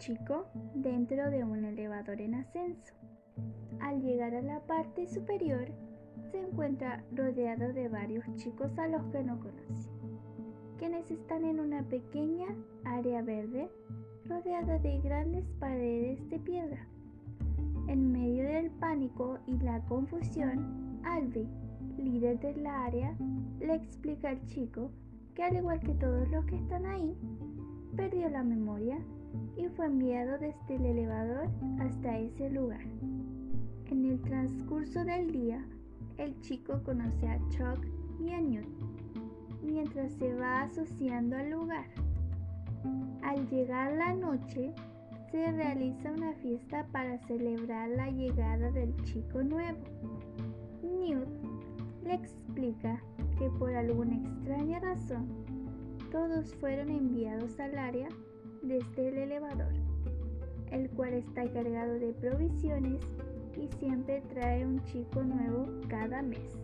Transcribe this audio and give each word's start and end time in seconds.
chico 0.00 0.46
dentro 0.74 1.30
de 1.30 1.44
un 1.44 1.62
elevador 1.62 2.20
en 2.22 2.34
ascenso. 2.34 2.94
Al 3.80 4.00
llegar 4.00 4.34
a 4.34 4.40
la 4.40 4.60
parte 4.60 5.06
superior, 5.06 5.68
se 6.32 6.40
encuentra 6.40 7.04
rodeado 7.12 7.72
de 7.74 7.88
varios 7.88 8.24
chicos 8.36 8.76
a 8.78 8.88
los 8.88 9.04
que 9.12 9.22
no 9.22 9.38
conoce, 9.38 9.90
quienes 10.78 11.10
están 11.10 11.44
en 11.44 11.60
una 11.60 11.82
pequeña 11.82 12.46
área 12.84 13.20
verde 13.20 13.70
rodeada 14.24 14.78
de 14.78 15.00
grandes 15.00 15.44
paredes 15.58 16.26
de 16.30 16.38
piedra. 16.38 16.86
En 17.86 18.10
medio 18.10 18.44
del 18.44 18.70
pánico 18.70 19.38
y 19.46 19.58
la 19.58 19.84
confusión, 19.84 21.00
Albi, 21.04 21.46
líder 21.98 22.40
del 22.40 22.66
área, 22.66 23.14
le 23.60 23.74
explica 23.74 24.30
al 24.30 24.46
chico 24.46 24.90
que 25.34 25.42
al 25.42 25.56
igual 25.56 25.80
que 25.80 25.94
todos 25.94 26.26
los 26.30 26.44
que 26.46 26.56
están 26.56 26.86
ahí, 26.86 27.14
perdió 27.96 28.30
la 28.30 28.42
memoria 28.42 28.98
y 29.56 29.68
fue 29.68 29.86
enviado 29.86 30.38
desde 30.38 30.76
el 30.76 30.86
elevador 30.86 31.48
hasta 31.80 32.18
ese 32.18 32.50
lugar. 32.50 32.84
En 33.90 34.04
el 34.04 34.20
transcurso 34.22 35.04
del 35.04 35.32
día, 35.32 35.64
el 36.18 36.38
chico 36.40 36.80
conoce 36.84 37.28
a 37.28 37.38
Chuck 37.48 37.84
y 38.20 38.30
a 38.30 38.40
Newt, 38.40 38.68
mientras 39.62 40.12
se 40.12 40.34
va 40.34 40.62
asociando 40.62 41.36
al 41.36 41.50
lugar. 41.50 41.86
Al 43.22 43.48
llegar 43.48 43.92
la 43.92 44.14
noche, 44.14 44.72
se 45.30 45.52
realiza 45.52 46.12
una 46.12 46.32
fiesta 46.34 46.86
para 46.92 47.18
celebrar 47.26 47.88
la 47.90 48.10
llegada 48.10 48.70
del 48.70 48.94
chico 49.04 49.42
nuevo. 49.42 49.78
Newt 50.82 51.28
le 52.04 52.14
explica 52.14 53.00
que 53.38 53.48
por 53.58 53.74
alguna 53.74 54.16
extraña 54.16 54.80
razón 54.80 55.28
todos 56.10 56.54
fueron 56.56 56.90
enviados 56.90 57.58
al 57.60 57.78
área 57.78 58.08
desde 58.62 59.08
el 59.08 59.18
elevador, 59.18 59.72
el 60.70 60.90
cual 60.90 61.14
está 61.14 61.50
cargado 61.52 61.94
de 61.94 62.12
provisiones 62.14 63.00
y 63.56 63.68
siempre 63.78 64.22
trae 64.32 64.66
un 64.66 64.82
chico 64.84 65.22
nuevo 65.22 65.66
cada 65.88 66.22
mes. 66.22 66.58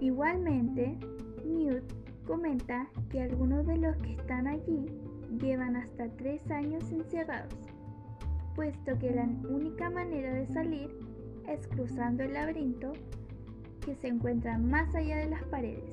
Igualmente, 0.00 0.96
Newt 1.44 1.84
comenta 2.26 2.88
que 3.10 3.22
algunos 3.22 3.66
de 3.66 3.78
los 3.78 3.96
que 3.98 4.12
están 4.12 4.46
allí 4.46 4.86
llevan 5.40 5.76
hasta 5.76 6.08
tres 6.16 6.50
años 6.50 6.90
encerrados, 6.90 7.54
puesto 8.54 8.98
que 8.98 9.10
la 9.10 9.28
única 9.48 9.90
manera 9.90 10.32
de 10.32 10.46
salir 10.46 10.90
es 11.48 11.66
cruzando 11.68 12.24
el 12.24 12.34
laberinto 12.34 12.92
que 13.84 13.94
se 13.94 14.08
encuentra 14.08 14.58
más 14.58 14.94
allá 14.94 15.18
de 15.18 15.30
las 15.30 15.44
paredes. 15.44 15.84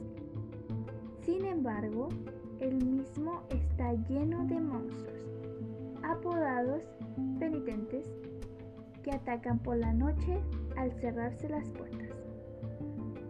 Sin 1.21 1.45
embargo, 1.45 2.09
el 2.59 2.75
mismo 2.83 3.43
está 3.49 3.93
lleno 4.09 4.45
de 4.45 4.59
monstruos, 4.59 5.12
apodados 6.03 6.83
penitentes, 7.39 8.05
que 9.03 9.11
atacan 9.11 9.59
por 9.59 9.77
la 9.77 9.93
noche 9.93 10.39
al 10.77 10.91
cerrarse 10.93 11.49
las 11.49 11.69
puertas, 11.69 12.15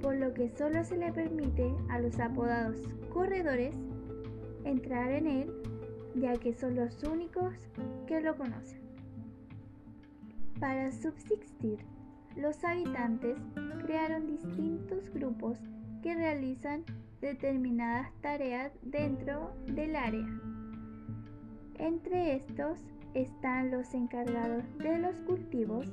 por 0.01 0.15
lo 0.15 0.33
que 0.33 0.49
solo 0.49 0.83
se 0.83 0.97
le 0.97 1.11
permite 1.11 1.73
a 1.89 1.99
los 1.99 2.19
apodados 2.19 2.77
corredores 3.11 3.75
entrar 4.65 5.11
en 5.11 5.27
él, 5.27 5.53
ya 6.15 6.33
que 6.33 6.53
son 6.53 6.75
los 6.75 7.03
únicos 7.03 7.53
que 8.07 8.21
lo 8.21 8.35
conocen. 8.35 8.81
Para 10.59 10.91
subsistir, 10.91 11.79
los 12.35 12.63
habitantes 12.63 13.37
crearon 13.83 14.27
distintos 14.27 15.11
grupos 15.13 15.59
que 16.01 16.15
realizan 16.15 16.83
determinadas 17.21 18.11
tareas 18.21 18.71
dentro 18.81 19.55
del 19.67 19.95
área. 19.95 20.25
Entre 21.79 22.35
estos 22.35 22.79
están 23.13 23.71
los 23.71 23.93
encargados 23.93 24.63
de 24.77 24.97
los 24.99 25.19
cultivos, 25.21 25.87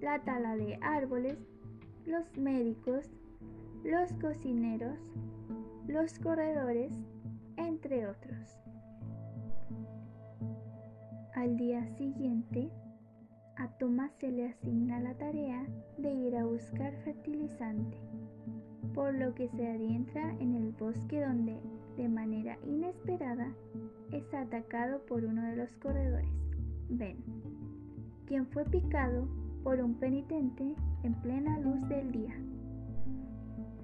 la 0.00 0.18
tala 0.20 0.56
de 0.56 0.78
árboles, 0.82 1.38
los 2.04 2.36
médicos, 2.36 3.10
los 3.84 4.12
cocineros, 4.14 4.98
los 5.86 6.18
corredores, 6.18 6.92
entre 7.56 8.06
otros. 8.06 8.58
Al 11.34 11.56
día 11.56 11.86
siguiente, 11.96 12.70
a 13.56 13.68
Tomás 13.78 14.12
se 14.20 14.30
le 14.30 14.48
asigna 14.48 15.00
la 15.00 15.14
tarea 15.14 15.66
de 15.98 16.12
ir 16.12 16.36
a 16.36 16.44
buscar 16.44 16.94
fertilizante, 17.04 17.96
por 18.94 19.14
lo 19.14 19.34
que 19.34 19.48
se 19.48 19.66
adentra 19.66 20.30
en 20.38 20.54
el 20.54 20.72
bosque 20.72 21.20
donde, 21.20 21.58
de 21.96 22.08
manera 22.08 22.58
inesperada, 22.64 23.52
es 24.12 24.32
atacado 24.34 25.00
por 25.06 25.24
uno 25.24 25.42
de 25.42 25.56
los 25.56 25.74
corredores, 25.76 26.28
Ben, 26.88 27.16
quien 28.26 28.46
fue 28.46 28.64
picado 28.64 29.26
por 29.64 29.80
un 29.80 29.94
penitente 29.94 30.74
en 31.02 31.14
plena 31.14 31.58
luz 31.60 31.88
del 31.88 32.12
día. 32.12 32.34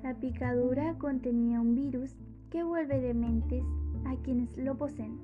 La 0.03 0.15
picadura 0.15 0.95
contenía 0.99 1.61
un 1.61 1.75
virus 1.75 2.15
que 2.51 2.63
vuelve 2.63 3.01
dementes 3.01 3.65
a 4.05 4.17
quienes 4.17 4.57
lo 4.57 4.77
poseen. 4.77 5.19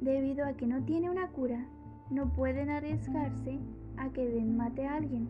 Debido 0.00 0.44
a 0.46 0.54
que 0.54 0.66
no 0.66 0.82
tiene 0.84 1.10
una 1.10 1.28
cura, 1.28 1.66
no 2.10 2.32
pueden 2.32 2.70
arriesgarse 2.70 3.58
a 3.96 4.10
que 4.10 4.26
Ben 4.26 4.56
mate 4.56 4.86
a 4.86 4.96
alguien. 4.96 5.28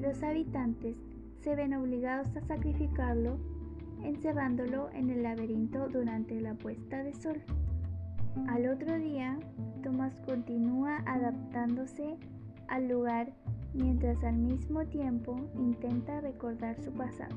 Los 0.00 0.22
habitantes 0.22 0.96
se 1.42 1.54
ven 1.54 1.74
obligados 1.74 2.34
a 2.36 2.40
sacrificarlo, 2.42 3.38
encerrándolo 4.02 4.90
en 4.92 5.10
el 5.10 5.22
laberinto 5.22 5.88
durante 5.88 6.40
la 6.40 6.54
puesta 6.54 7.02
de 7.02 7.12
sol. 7.14 7.40
Al 8.48 8.68
otro 8.68 8.98
día, 8.98 9.38
Thomas 9.82 10.20
continúa 10.26 10.98
adaptándose 11.06 12.16
al 12.68 12.88
lugar 12.88 13.32
mientras 13.74 14.22
al 14.24 14.36
mismo 14.36 14.84
tiempo 14.86 15.36
intenta 15.54 16.20
recordar 16.20 16.80
su 16.82 16.92
pasado. 16.92 17.36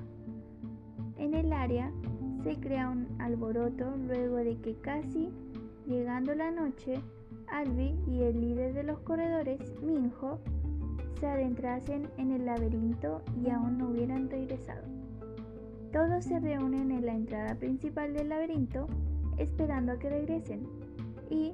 En 1.18 1.34
el 1.34 1.54
área 1.54 1.92
se 2.44 2.60
crea 2.60 2.90
un 2.90 3.08
alboroto 3.22 3.96
luego 4.08 4.38
de 4.38 4.58
que 4.58 4.76
casi 4.76 5.30
llegando 5.86 6.34
la 6.34 6.52
noche 6.52 7.02
Albi 7.48 7.96
y 8.08 8.24
el 8.24 8.40
líder 8.42 8.74
de 8.74 8.84
los 8.84 9.00
corredores, 9.00 9.60
Minjo, 9.82 10.40
se 11.20 11.28
adentrasen 11.28 12.10
en 12.18 12.32
el 12.32 12.46
laberinto 12.46 13.22
y 13.44 13.50
aún 13.50 13.78
no 13.78 13.90
hubieran 13.90 14.30
regresado. 14.30 14.82
Todos 15.92 16.24
se 16.24 16.40
reúnen 16.40 16.92
en 16.92 17.06
la 17.06 17.14
entrada 17.14 17.56
principal 17.56 18.14
del 18.14 18.30
laberinto 18.30 18.88
esperando 19.42 19.94
a 19.94 20.00
que 20.00 20.10
regresen 20.10 20.68
y, 21.30 21.54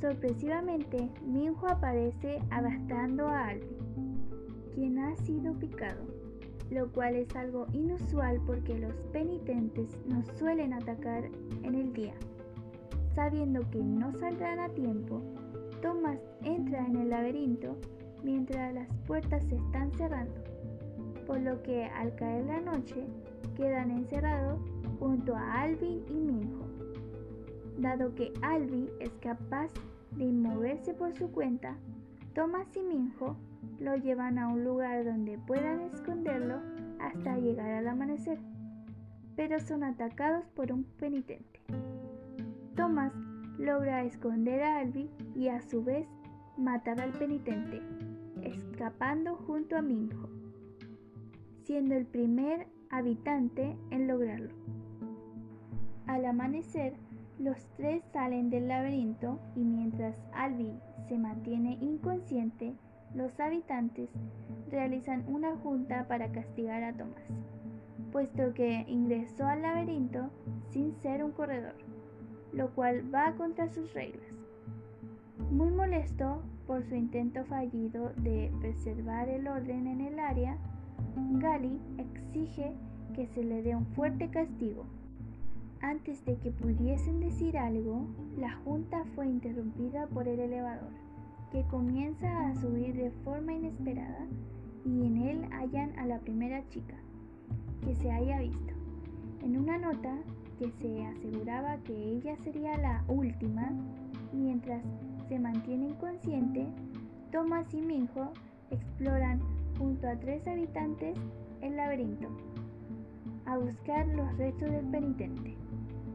sorpresivamente, 0.00 1.10
Minjo 1.24 1.68
aparece 1.68 2.40
arrastrando 2.50 3.28
a 3.28 3.48
Albi, 3.48 3.76
quien 4.74 4.98
ha 4.98 5.16
sido 5.16 5.52
picado, 5.54 6.02
lo 6.70 6.90
cual 6.92 7.16
es 7.16 7.34
algo 7.36 7.66
inusual 7.72 8.40
porque 8.46 8.78
los 8.78 8.94
penitentes 9.12 9.98
no 10.06 10.22
suelen 10.38 10.72
atacar 10.72 11.24
en 11.62 11.74
el 11.74 11.92
día. 11.92 12.14
Sabiendo 13.14 13.68
que 13.70 13.82
no 13.82 14.12
saldrán 14.18 14.60
a 14.60 14.68
tiempo, 14.68 15.20
Thomas 15.82 16.18
entra 16.44 16.86
en 16.86 16.96
el 16.96 17.10
laberinto 17.10 17.76
mientras 18.22 18.72
las 18.74 18.88
puertas 19.06 19.44
se 19.46 19.56
están 19.56 19.92
cerrando, 19.92 20.34
por 21.26 21.40
lo 21.40 21.62
que 21.62 21.84
al 21.84 22.14
caer 22.14 22.46
la 22.46 22.60
noche 22.60 23.06
quedan 23.56 23.90
encerrados 23.90 24.60
junto 24.98 25.34
a 25.34 25.62
Albi 25.62 26.04
y 26.08 26.12
Minjo. 26.12 26.69
Dado 27.80 28.14
que 28.14 28.30
Albi 28.42 28.90
es 29.00 29.10
capaz 29.22 29.70
de 30.10 30.30
moverse 30.30 30.92
por 30.92 31.14
su 31.16 31.30
cuenta, 31.32 31.78
Thomas 32.34 32.66
y 32.76 32.80
Minjo 32.80 33.38
lo 33.78 33.96
llevan 33.96 34.38
a 34.38 34.48
un 34.48 34.64
lugar 34.64 35.02
donde 35.02 35.38
puedan 35.38 35.80
esconderlo 35.80 36.60
hasta 37.00 37.38
llegar 37.38 37.70
al 37.70 37.88
amanecer, 37.88 38.38
pero 39.34 39.58
son 39.60 39.82
atacados 39.82 40.44
por 40.54 40.72
un 40.72 40.84
penitente. 40.84 41.62
Thomas 42.76 43.14
logra 43.58 44.04
esconder 44.04 44.62
a 44.62 44.80
Albi 44.80 45.08
y 45.34 45.48
a 45.48 45.62
su 45.62 45.82
vez 45.82 46.06
matar 46.58 47.00
al 47.00 47.12
penitente, 47.12 47.80
escapando 48.42 49.36
junto 49.36 49.78
a 49.78 49.80
Minjo, 49.80 50.28
siendo 51.64 51.94
el 51.94 52.04
primer 52.04 52.66
habitante 52.90 53.74
en 53.90 54.06
lograrlo. 54.06 54.52
Al 56.06 56.26
amanecer, 56.26 56.92
los 57.40 57.58
tres 57.76 58.04
salen 58.12 58.50
del 58.50 58.68
laberinto 58.68 59.40
y 59.56 59.60
mientras 59.60 60.14
Albi 60.32 60.72
se 61.08 61.18
mantiene 61.18 61.78
inconsciente, 61.80 62.74
los 63.14 63.40
habitantes 63.40 64.08
realizan 64.70 65.24
una 65.26 65.56
junta 65.56 66.06
para 66.06 66.30
castigar 66.30 66.84
a 66.84 66.92
Thomas, 66.92 67.24
puesto 68.12 68.54
que 68.54 68.84
ingresó 68.86 69.46
al 69.46 69.62
laberinto 69.62 70.30
sin 70.70 70.94
ser 71.02 71.24
un 71.24 71.32
corredor 71.32 71.74
lo 72.52 72.70
cual 72.70 73.02
va 73.14 73.32
contra 73.36 73.68
sus 73.68 73.92
reglas. 73.94 74.26
Muy 75.50 75.70
molesto 75.70 76.42
por 76.66 76.84
su 76.84 76.94
intento 76.94 77.44
fallido 77.44 78.12
de 78.16 78.52
preservar 78.60 79.28
el 79.28 79.48
orden 79.48 79.86
en 79.86 80.00
el 80.00 80.18
área, 80.18 80.56
Gali 81.16 81.80
exige 81.98 82.72
que 83.14 83.26
se 83.28 83.42
le 83.42 83.62
dé 83.62 83.74
un 83.74 83.86
fuerte 83.86 84.28
castigo. 84.30 84.84
Antes 85.82 86.22
de 86.26 86.36
que 86.36 86.50
pudiesen 86.50 87.20
decir 87.20 87.56
algo, 87.56 88.06
la 88.36 88.54
junta 88.64 89.02
fue 89.14 89.26
interrumpida 89.26 90.06
por 90.08 90.28
el 90.28 90.38
elevador, 90.38 90.90
que 91.50 91.62
comienza 91.68 92.48
a 92.48 92.54
subir 92.56 92.94
de 92.94 93.10
forma 93.24 93.54
inesperada 93.54 94.26
y 94.84 95.06
en 95.06 95.16
él 95.16 95.44
hallan 95.50 95.98
a 95.98 96.04
la 96.04 96.18
primera 96.18 96.68
chica 96.68 96.96
que 97.82 97.94
se 97.94 98.10
haya 98.10 98.40
visto. 98.40 98.74
En 99.42 99.56
una 99.56 99.78
nota 99.78 100.18
que 100.58 100.70
se 100.70 101.06
aseguraba 101.06 101.78
que 101.78 101.94
ella 101.94 102.36
sería 102.44 102.76
la 102.76 103.02
última, 103.08 103.72
mientras 104.34 104.82
se 105.28 105.38
mantiene 105.38 105.88
inconsciente, 105.88 106.66
Thomas 107.32 107.72
y 107.72 107.80
Minho 107.80 108.32
exploran 108.70 109.40
junto 109.78 110.06
a 110.08 110.16
tres 110.16 110.46
habitantes 110.46 111.16
el 111.62 111.76
laberinto 111.76 112.28
a 113.46 113.56
buscar 113.56 114.06
los 114.08 114.36
restos 114.36 114.70
del 114.70 114.84
penitente 114.86 115.59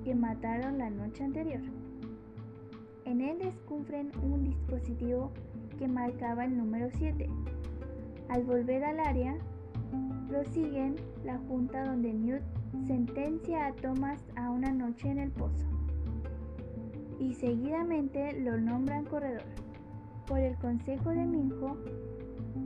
que 0.06 0.14
mataron 0.14 0.78
la 0.78 0.92
noche 0.92 1.24
anterior. 1.24 1.62
En 3.06 3.22
él 3.22 3.40
descubren 3.40 4.12
un 4.22 4.44
dispositivo 4.44 5.32
que 5.80 5.88
marcaba 5.88 6.46
el 6.46 6.56
número 6.56 6.90
7. 6.98 7.28
Al 8.30 8.44
volver 8.44 8.84
al 8.84 9.00
área, 9.00 9.36
prosiguen 10.30 10.96
la 11.24 11.40
junta 11.40 11.86
donde 11.86 12.14
Newt 12.14 12.44
sentencia 12.86 13.66
a 13.66 13.74
Thomas 13.74 14.24
a 14.36 14.52
una 14.52 14.72
noche 14.72 15.10
en 15.10 15.18
el 15.20 15.32
pozo 15.32 15.66
y 17.20 17.34
seguidamente 17.34 18.40
lo 18.42 18.60
nombran 18.60 19.06
corredor. 19.06 19.44
Por 20.28 20.40
el 20.40 20.56
consejo 20.58 21.10
de 21.10 21.26
Minjo, 21.26 21.78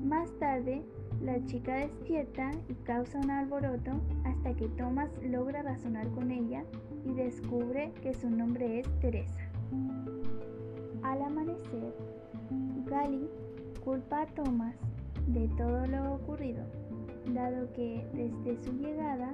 más 0.03 0.29
tarde 0.39 0.83
la 1.21 1.43
chica 1.45 1.75
despierta 1.75 2.51
y 2.67 2.73
causa 2.85 3.19
un 3.19 3.31
alboroto 3.31 3.91
hasta 4.25 4.53
que 4.55 4.67
Thomas 4.69 5.09
logra 5.21 5.61
razonar 5.61 6.09
con 6.09 6.31
ella 6.31 6.63
y 7.05 7.13
descubre 7.13 7.91
que 8.01 8.13
su 8.13 8.29
nombre 8.29 8.79
es 8.79 8.87
Teresa. 8.99 9.41
Al 11.03 11.21
amanecer, 11.21 11.93
Gali 12.85 13.29
culpa 13.83 14.21
a 14.21 14.25
Thomas 14.27 14.75
de 15.27 15.47
todo 15.57 15.85
lo 15.87 16.15
ocurrido, 16.15 16.63
dado 17.33 17.71
que 17.73 18.05
desde 18.13 18.63
su 18.63 18.73
llegada 18.73 19.33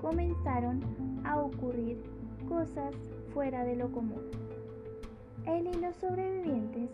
comenzaron 0.00 0.80
a 1.24 1.40
ocurrir 1.40 2.02
cosas 2.48 2.94
fuera 3.32 3.64
de 3.64 3.76
lo 3.76 3.90
común. 3.90 4.22
Él 5.46 5.68
y 5.74 5.80
los 5.80 5.96
sobrevivientes 5.96 6.90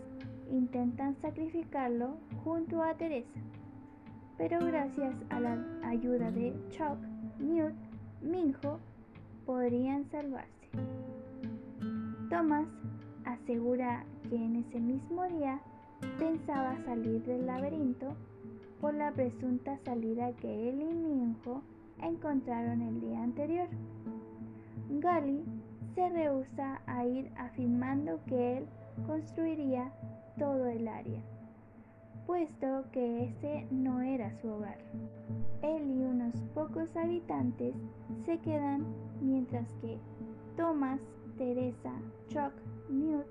intentan 0.51 1.15
sacrificarlo 1.15 2.17
junto 2.43 2.83
a 2.83 2.93
Teresa, 2.95 3.39
pero 4.37 4.59
gracias 4.65 5.15
a 5.29 5.39
la 5.39 5.57
ayuda 5.83 6.31
de 6.31 6.53
Chuck, 6.69 6.97
Newt, 7.39 7.73
Minho, 8.21 8.79
podrían 9.45 10.09
salvarse. 10.11 10.69
Thomas 12.29 12.67
asegura 13.25 14.05
que 14.29 14.35
en 14.35 14.55
ese 14.57 14.79
mismo 14.79 15.27
día 15.27 15.61
pensaba 16.17 16.77
salir 16.85 17.23
del 17.23 17.45
laberinto 17.45 18.15
por 18.79 18.93
la 18.93 19.11
presunta 19.11 19.77
salida 19.85 20.33
que 20.33 20.69
él 20.69 20.81
y 20.81 20.93
Minho 20.93 21.61
encontraron 22.01 22.81
el 22.81 23.01
día 23.01 23.21
anterior. 23.23 23.67
Gali 24.89 25.43
se 25.95 26.09
rehúsa 26.09 26.81
a 26.85 27.05
ir 27.05 27.31
afirmando 27.37 28.19
que 28.25 28.57
él 28.57 28.65
construiría 29.05 29.91
todo 30.37 30.67
el 30.67 30.87
área, 30.87 31.21
puesto 32.25 32.85
que 32.91 33.25
ese 33.25 33.67
no 33.71 34.01
era 34.01 34.31
su 34.41 34.49
hogar. 34.49 34.77
Él 35.61 35.91
y 35.91 36.03
unos 36.03 36.35
pocos 36.53 36.95
habitantes 36.95 37.75
se 38.25 38.39
quedan 38.39 38.85
mientras 39.21 39.71
que 39.75 39.97
Thomas, 40.57 40.99
Teresa, 41.37 41.93
Chuck, 42.27 42.53
Newt, 42.89 43.25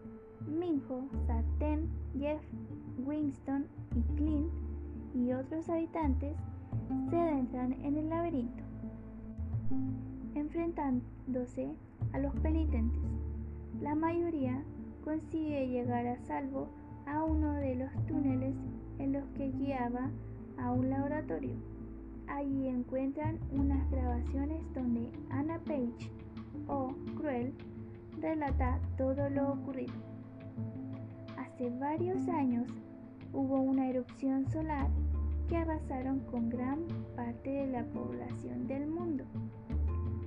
Minho, 0.47 1.09
Sartén, 1.27 1.89
Jeff, 2.19 2.43
Winston 3.05 3.67
y 3.95 4.03
Clint 4.17 4.51
y 5.15 5.33
otros 5.33 5.69
habitantes 5.69 6.37
se 7.11 7.19
adentran 7.19 7.73
en 7.85 7.97
el 7.97 8.09
laberinto, 8.09 8.63
enfrentándose 10.35 11.75
a 12.13 12.19
los 12.19 12.35
penitentes. 12.37 13.03
La 13.81 13.95
mayoría 13.95 14.63
consigue 15.05 15.69
llegar 15.69 16.07
a 16.07 16.19
salvo 16.19 16.69
a 17.07 17.25
uno 17.25 17.55
de 17.55 17.75
los 17.75 18.07
túneles 18.07 18.55
en 18.99 19.13
los 19.13 19.25
que 19.31 19.51
guiaba 19.53 20.11
a 20.59 20.73
un 20.73 20.91
laboratorio. 20.91 21.55
Allí 22.31 22.69
encuentran 22.69 23.39
unas 23.51 23.91
grabaciones 23.91 24.63
donde 24.73 25.11
Anna 25.31 25.59
Page 25.59 26.11
o 26.69 26.95
Cruel 27.17 27.53
relata 28.21 28.81
todo 28.97 29.29
lo 29.29 29.53
ocurrido. 29.53 29.93
Hace 31.37 31.71
varios 31.79 32.29
años 32.29 32.67
hubo 33.33 33.61
una 33.61 33.89
erupción 33.89 34.49
solar 34.51 34.89
que 35.49 35.57
arrasaron 35.57 36.21
con 36.31 36.49
gran 36.49 36.87
parte 37.17 37.51
de 37.51 37.67
la 37.67 37.85
población 37.87 38.67
del 38.67 38.87
mundo. 38.87 39.25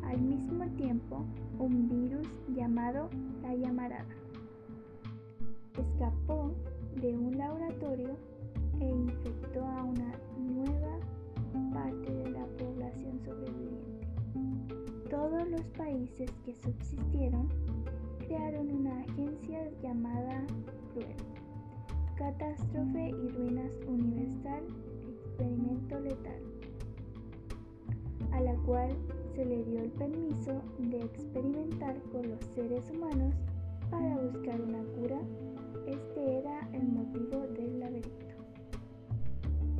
Al 0.04 0.22
mismo 0.22 0.66
tiempo, 0.76 1.26
un 1.58 1.90
virus 1.90 2.28
llamado 2.54 3.10
la 3.42 3.56
llamarada 3.56 4.06
escapó 5.80 6.54
de 7.02 7.18
un 7.18 7.38
laboratorio 7.38 8.16
e 8.80 8.90
infectó 8.90 9.66
a 9.66 9.84
una 9.84 10.12
nueva 10.38 11.00
parte 11.74 12.12
de 12.12 12.30
la 12.32 12.46
población 12.58 13.20
sobreviviente. 13.24 14.08
Todos 15.10 15.48
los 15.50 15.62
países 15.78 16.32
que 16.46 16.56
subsistieron 16.56 17.50
crearon 18.20 18.72
una 18.72 19.00
agencia 19.02 19.70
llamada 19.82 20.46
Cruel, 20.94 21.16
Catástrofe 22.18 23.10
y 23.10 23.28
Ruinas 23.30 23.72
Universal 23.88 24.64
Experimento 25.08 26.00
Letal, 26.00 26.42
a 28.32 28.42
la 28.42 28.56
cual 28.66 28.90
se 29.36 29.46
le 29.46 29.64
dio 29.64 29.82
el 29.82 29.92
permiso 29.92 30.62
de 30.80 31.00
experimentar 31.00 31.96
con 32.12 32.30
los 32.30 32.40
seres 32.56 32.90
humanos 32.92 33.34
para 33.90 34.18
buscar 34.18 34.62
una 34.62 34.84
cura. 34.96 35.20
Este 35.88 36.40
era 36.40 36.70
el 36.74 36.88
motivo 36.88 37.42
del 37.48 37.80
laberinto. 37.80 38.33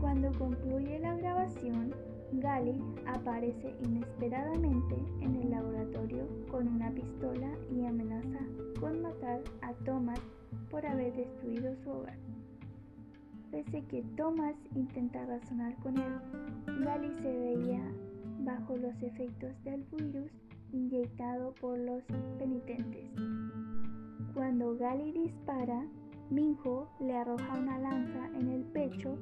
Cuando 0.04 0.38
concluye 0.38 1.00
la 1.00 1.16
grabación, 1.16 1.96
Gali 2.34 2.76
aparece 3.06 3.74
inesperadamente 3.86 4.96
en 5.22 5.34
el 5.38 5.50
laboratorio 5.50 6.28
con 6.52 6.68
una 6.68 6.92
pistola 6.92 7.50
y 7.72 7.86
amenaza 7.86 8.40
con 8.82 9.02
matar 9.02 9.42
a 9.62 9.74
Thomas 9.86 10.20
por 10.70 10.86
haber 10.86 11.16
destruido 11.16 11.74
su 11.78 11.90
hogar. 11.90 12.18
Pese 13.50 13.82
que 13.86 14.04
Thomas 14.18 14.56
intenta 14.76 15.26
razonar 15.26 15.74
con 15.78 15.98
él, 15.98 16.14
Gali 16.84 17.10
se 17.22 17.40
veía 17.40 17.90
bajo 18.40 18.76
los 18.76 19.02
efectos 19.02 19.54
del 19.64 19.86
virus 19.86 20.32
inyectado 20.74 21.54
por 21.62 21.80
los 21.80 22.04
penitentes. 22.38 23.10
Cuando 24.34 24.76
Gali 24.76 25.14
dispara, 25.14 25.88
Minho 26.30 26.90
le 27.00 27.16
arroja 27.16 27.58
una 27.58 27.80
lanza 27.80 28.28
en 28.38 28.50
el 28.50 28.64
pecho 28.64 29.18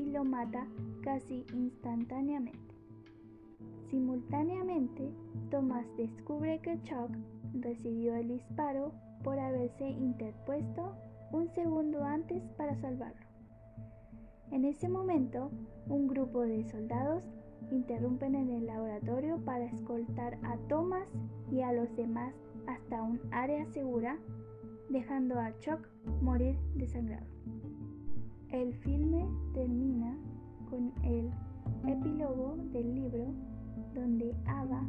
y 0.00 0.10
lo 0.10 0.24
mata 0.24 0.66
casi 1.02 1.44
instantáneamente. 1.52 2.74
Simultáneamente, 3.90 5.12
Thomas 5.50 5.84
descubre 5.96 6.60
que 6.60 6.80
Chuck 6.82 7.10
recibió 7.60 8.14
el 8.14 8.28
disparo 8.28 8.92
por 9.22 9.38
haberse 9.38 9.88
interpuesto 9.88 10.96
un 11.32 11.48
segundo 11.48 12.02
antes 12.02 12.42
para 12.56 12.76
salvarlo. 12.80 13.26
En 14.50 14.64
ese 14.64 14.88
momento, 14.88 15.50
un 15.88 16.08
grupo 16.08 16.40
de 16.42 16.64
soldados 16.64 17.28
interrumpen 17.70 18.34
en 18.34 18.50
el 18.50 18.66
laboratorio 18.66 19.38
para 19.44 19.66
escoltar 19.66 20.38
a 20.42 20.56
Thomas 20.68 21.06
y 21.50 21.60
a 21.60 21.72
los 21.72 21.94
demás 21.94 22.34
hasta 22.66 23.02
un 23.02 23.20
área 23.32 23.66
segura, 23.66 24.18
dejando 24.88 25.38
a 25.38 25.56
Chuck 25.58 25.86
morir 26.22 26.56
desangrado. 26.74 27.26
El 28.52 28.74
filme 28.74 29.28
termina 29.54 30.16
con 30.68 30.92
el 31.04 31.30
epílogo 31.86 32.56
del 32.72 32.96
libro 32.96 33.26
donde 33.94 34.34
Ava 34.44 34.82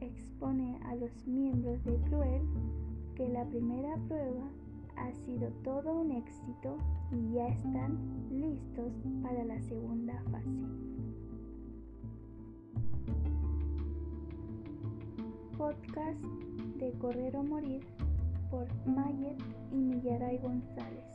expone 0.00 0.78
a 0.84 0.94
los 0.94 1.26
miembros 1.26 1.82
de 1.84 1.96
Cruel 2.02 2.42
que 3.14 3.26
la 3.28 3.46
primera 3.46 3.96
prueba 4.08 4.50
ha 4.96 5.10
sido 5.24 5.48
todo 5.64 6.02
un 6.02 6.12
éxito 6.12 6.76
y 7.10 7.32
ya 7.32 7.48
están 7.48 7.96
listos 8.30 8.92
para 9.22 9.42
la 9.42 9.58
segunda 9.62 10.22
fase. 10.30 10.66
Podcast 15.56 16.22
de 16.78 16.92
Correr 16.98 17.34
o 17.36 17.42
Morir 17.42 17.82
por 18.50 18.68
Mayet 18.86 19.38
y 19.72 19.76
Millaray 19.76 20.38
González. 20.38 21.06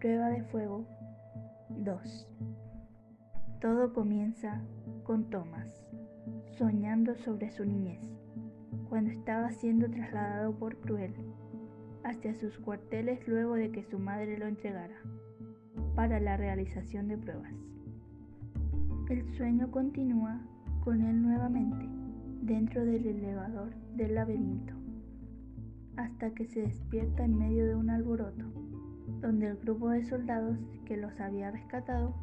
Prueba 0.00 0.28
de 0.28 0.44
Fuego 0.44 0.86
2. 1.70 2.28
Todo 3.60 3.92
comienza 3.92 4.62
con 5.02 5.28
Thomas, 5.28 5.66
soñando 6.56 7.16
sobre 7.16 7.50
su 7.50 7.64
niñez, 7.64 7.98
cuando 8.88 9.10
estaba 9.10 9.50
siendo 9.50 9.90
trasladado 9.90 10.56
por 10.56 10.76
Cruel 10.76 11.14
hacia 12.04 12.32
sus 12.36 12.56
cuarteles 12.60 13.26
luego 13.26 13.54
de 13.54 13.72
que 13.72 13.82
su 13.82 13.98
madre 13.98 14.38
lo 14.38 14.46
entregara 14.46 14.94
para 15.96 16.20
la 16.20 16.36
realización 16.36 17.08
de 17.08 17.18
pruebas. 17.18 17.54
El 19.10 19.28
sueño 19.34 19.72
continúa 19.72 20.40
con 20.84 21.02
él 21.02 21.20
nuevamente 21.20 21.88
dentro 22.42 22.84
del 22.84 23.04
elevador 23.04 23.74
del 23.96 24.14
laberinto, 24.14 24.74
hasta 25.96 26.30
que 26.34 26.46
se 26.46 26.60
despierta 26.60 27.24
en 27.24 27.36
medio 27.36 27.66
de 27.66 27.74
un 27.74 27.90
alboroto, 27.90 28.44
donde 29.20 29.48
el 29.48 29.56
grupo 29.56 29.90
de 29.90 30.04
soldados 30.04 30.58
que 30.84 30.96
los 30.96 31.18
había 31.20 31.50
rescatado 31.50 32.14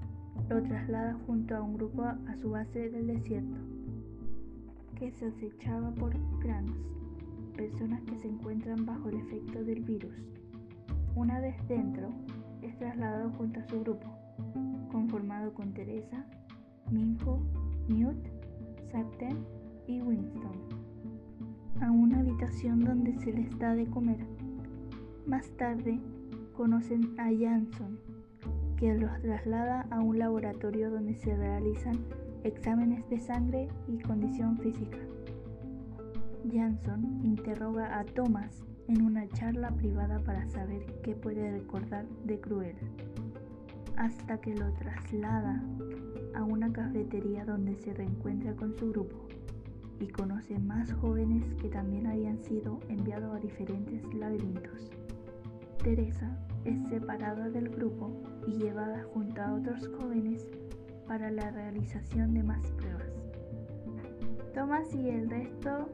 lo 0.49 0.61
traslada 0.63 1.17
junto 1.25 1.55
a 1.55 1.61
un 1.61 1.75
grupo 1.75 2.03
a 2.03 2.35
su 2.41 2.51
base 2.51 2.89
del 2.89 3.07
desierto, 3.07 3.57
que 4.95 5.11
se 5.11 5.27
acechaba 5.27 5.91
por 5.91 6.15
Krans, 6.39 6.71
personas 7.55 8.01
que 8.03 8.17
se 8.17 8.27
encuentran 8.27 8.85
bajo 8.85 9.09
el 9.09 9.17
efecto 9.17 9.63
del 9.63 9.81
virus. 9.81 10.15
Una 11.15 11.39
vez 11.39 11.55
dentro, 11.67 12.09
es 12.61 12.77
trasladado 12.77 13.31
junto 13.31 13.59
a 13.59 13.67
su 13.67 13.79
grupo, 13.81 14.07
conformado 14.91 15.53
con 15.53 15.73
Teresa, 15.73 16.25
Minho, 16.91 17.39
Newt, 17.87 18.27
Sapten 18.91 19.37
y 19.87 20.01
Winston, 20.01 20.57
a 21.81 21.91
una 21.91 22.19
habitación 22.19 22.83
donde 22.83 23.17
se 23.19 23.33
les 23.33 23.57
da 23.57 23.73
de 23.75 23.87
comer. 23.87 24.19
Más 25.25 25.49
tarde, 25.57 25.99
conocen 26.55 27.13
a 27.19 27.29
Jansson, 27.31 27.99
que 28.77 28.93
los 28.95 29.11
traslada 29.21 29.87
a 29.91 29.99
un 29.99 30.19
laboratorio 30.19 30.89
donde 30.89 31.15
se 31.15 31.35
realizan 31.35 31.97
exámenes 32.43 33.07
de 33.09 33.19
sangre 33.19 33.67
y 33.87 33.97
condición 33.99 34.57
física. 34.57 34.97
Jansson 36.51 37.21
interroga 37.23 37.99
a 37.99 38.05
Thomas 38.05 38.63
en 38.87 39.01
una 39.01 39.27
charla 39.29 39.71
privada 39.71 40.19
para 40.19 40.47
saber 40.49 40.85
qué 41.03 41.15
puede 41.15 41.51
recordar 41.51 42.05
de 42.25 42.39
Cruel, 42.39 42.75
hasta 43.97 44.39
que 44.39 44.55
lo 44.55 44.71
traslada 44.73 45.63
a 46.35 46.43
una 46.43 46.71
cafetería 46.71 47.45
donde 47.45 47.75
se 47.77 47.93
reencuentra 47.93 48.55
con 48.55 48.75
su 48.75 48.91
grupo 48.91 49.27
y 49.99 50.07
conoce 50.07 50.59
más 50.59 50.91
jóvenes 50.93 51.43
que 51.61 51.69
también 51.69 52.07
habían 52.07 52.43
sido 52.43 52.79
enviados 52.89 53.35
a 53.35 53.39
diferentes 53.39 54.03
laberintos. 54.13 54.91
Teresa 55.85 56.35
es 56.63 56.83
separada 56.89 57.47
del 57.51 57.69
grupo 57.69 58.11
y 58.47 58.53
llevada 58.53 59.03
junto 59.13 59.39
a 59.39 59.53
otros 59.53 59.87
jóvenes 59.87 60.47
para 61.07 61.29
la 61.29 61.51
realización 61.51 62.33
de 62.33 62.41
más 62.41 62.71
pruebas. 62.71 63.13
Thomas 64.55 64.91
y 64.95 65.09
el 65.09 65.29
resto 65.29 65.87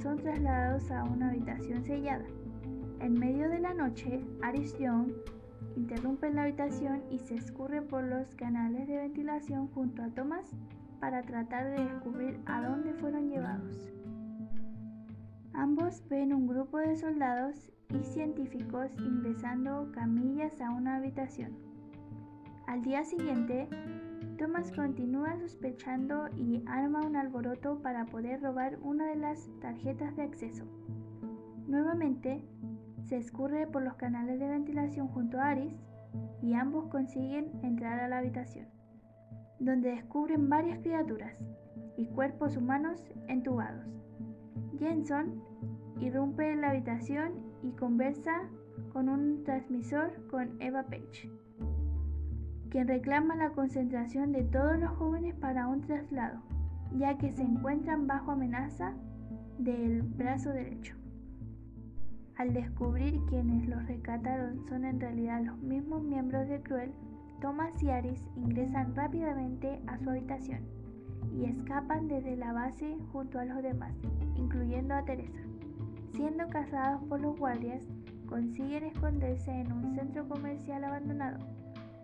son 0.00 0.18
trasladados 0.18 0.88
a 0.92 1.02
una 1.02 1.30
habitación 1.30 1.84
sellada. 1.84 2.26
En 3.00 3.18
medio 3.18 3.48
de 3.48 3.58
la 3.58 3.74
noche, 3.74 4.24
Aris 4.40 4.78
Young 4.78 5.10
interrumpe 5.74 6.32
la 6.32 6.44
habitación 6.44 7.02
y 7.10 7.18
se 7.18 7.34
escurre 7.34 7.82
por 7.82 8.04
los 8.04 8.36
canales 8.36 8.86
de 8.86 8.98
ventilación 8.98 9.66
junto 9.66 10.00
a 10.00 10.10
Thomas 10.10 10.48
para 11.00 11.22
tratar 11.22 11.76
de 11.76 11.84
descubrir 11.86 12.38
a 12.46 12.62
dónde 12.62 12.94
fueron 12.94 13.30
llevados. 13.30 13.92
Ambos 15.54 16.04
ven 16.08 16.32
un 16.32 16.46
grupo 16.46 16.78
de 16.78 16.94
soldados 16.94 17.72
y 17.90 18.02
científicos 18.04 18.90
ingresando 18.98 19.90
camillas 19.92 20.60
a 20.60 20.70
una 20.70 20.96
habitación. 20.96 21.56
Al 22.66 22.82
día 22.82 23.04
siguiente, 23.04 23.68
Thomas 24.36 24.70
continúa 24.72 25.38
sospechando 25.38 26.28
y 26.36 26.62
arma 26.66 27.00
un 27.00 27.16
alboroto 27.16 27.80
para 27.80 28.04
poder 28.06 28.42
robar 28.42 28.78
una 28.82 29.06
de 29.06 29.16
las 29.16 29.48
tarjetas 29.60 30.14
de 30.16 30.22
acceso. 30.22 30.64
Nuevamente, 31.66 32.44
se 33.06 33.16
escurre 33.16 33.66
por 33.66 33.82
los 33.82 33.94
canales 33.94 34.38
de 34.38 34.48
ventilación 34.48 35.08
junto 35.08 35.38
a 35.38 35.48
Aris 35.48 35.72
y 36.42 36.54
ambos 36.54 36.86
consiguen 36.88 37.50
entrar 37.62 38.00
a 38.00 38.08
la 38.08 38.18
habitación, 38.18 38.66
donde 39.58 39.90
descubren 39.90 40.48
varias 40.48 40.78
criaturas 40.80 41.34
y 41.96 42.06
cuerpos 42.06 42.56
humanos 42.56 43.02
entubados. 43.28 43.86
Jenson 44.78 45.42
irrumpe 46.00 46.52
en 46.52 46.60
la 46.60 46.70
habitación 46.70 47.47
y 47.62 47.70
conversa 47.72 48.42
con 48.92 49.08
un 49.08 49.44
transmisor 49.44 50.26
con 50.28 50.60
Eva 50.60 50.84
Page, 50.84 51.30
quien 52.70 52.88
reclama 52.88 53.36
la 53.36 53.50
concentración 53.50 54.32
de 54.32 54.44
todos 54.44 54.78
los 54.78 54.90
jóvenes 54.92 55.34
para 55.36 55.68
un 55.68 55.80
traslado, 55.80 56.40
ya 56.96 57.18
que 57.18 57.32
se 57.32 57.42
encuentran 57.42 58.06
bajo 58.06 58.32
amenaza 58.32 58.94
del 59.58 60.02
brazo 60.02 60.50
derecho. 60.50 60.94
Al 62.36 62.52
descubrir 62.52 63.20
quienes 63.28 63.68
los 63.68 63.84
rescataron 63.86 64.64
son 64.68 64.84
en 64.84 65.00
realidad 65.00 65.42
los 65.42 65.58
mismos 65.58 66.02
miembros 66.02 66.48
de 66.48 66.62
Cruel, 66.62 66.92
Thomas 67.40 67.82
y 67.82 67.90
Aris 67.90 68.20
ingresan 68.36 68.94
rápidamente 68.94 69.80
a 69.86 69.98
su 69.98 70.10
habitación 70.10 70.60
y 71.36 71.44
escapan 71.46 72.08
desde 72.08 72.36
la 72.36 72.52
base 72.52 72.96
junto 73.12 73.38
a 73.38 73.44
los 73.44 73.62
demás, 73.62 73.92
incluyendo 74.36 74.94
a 74.94 75.04
Teresa. 75.04 75.47
Siendo 76.18 76.48
cazados 76.48 77.00
por 77.04 77.20
los 77.20 77.38
guardias, 77.38 77.84
consiguen 78.28 78.82
esconderse 78.82 79.52
en 79.52 79.70
un 79.70 79.94
centro 79.94 80.28
comercial 80.28 80.82
abandonado, 80.82 81.38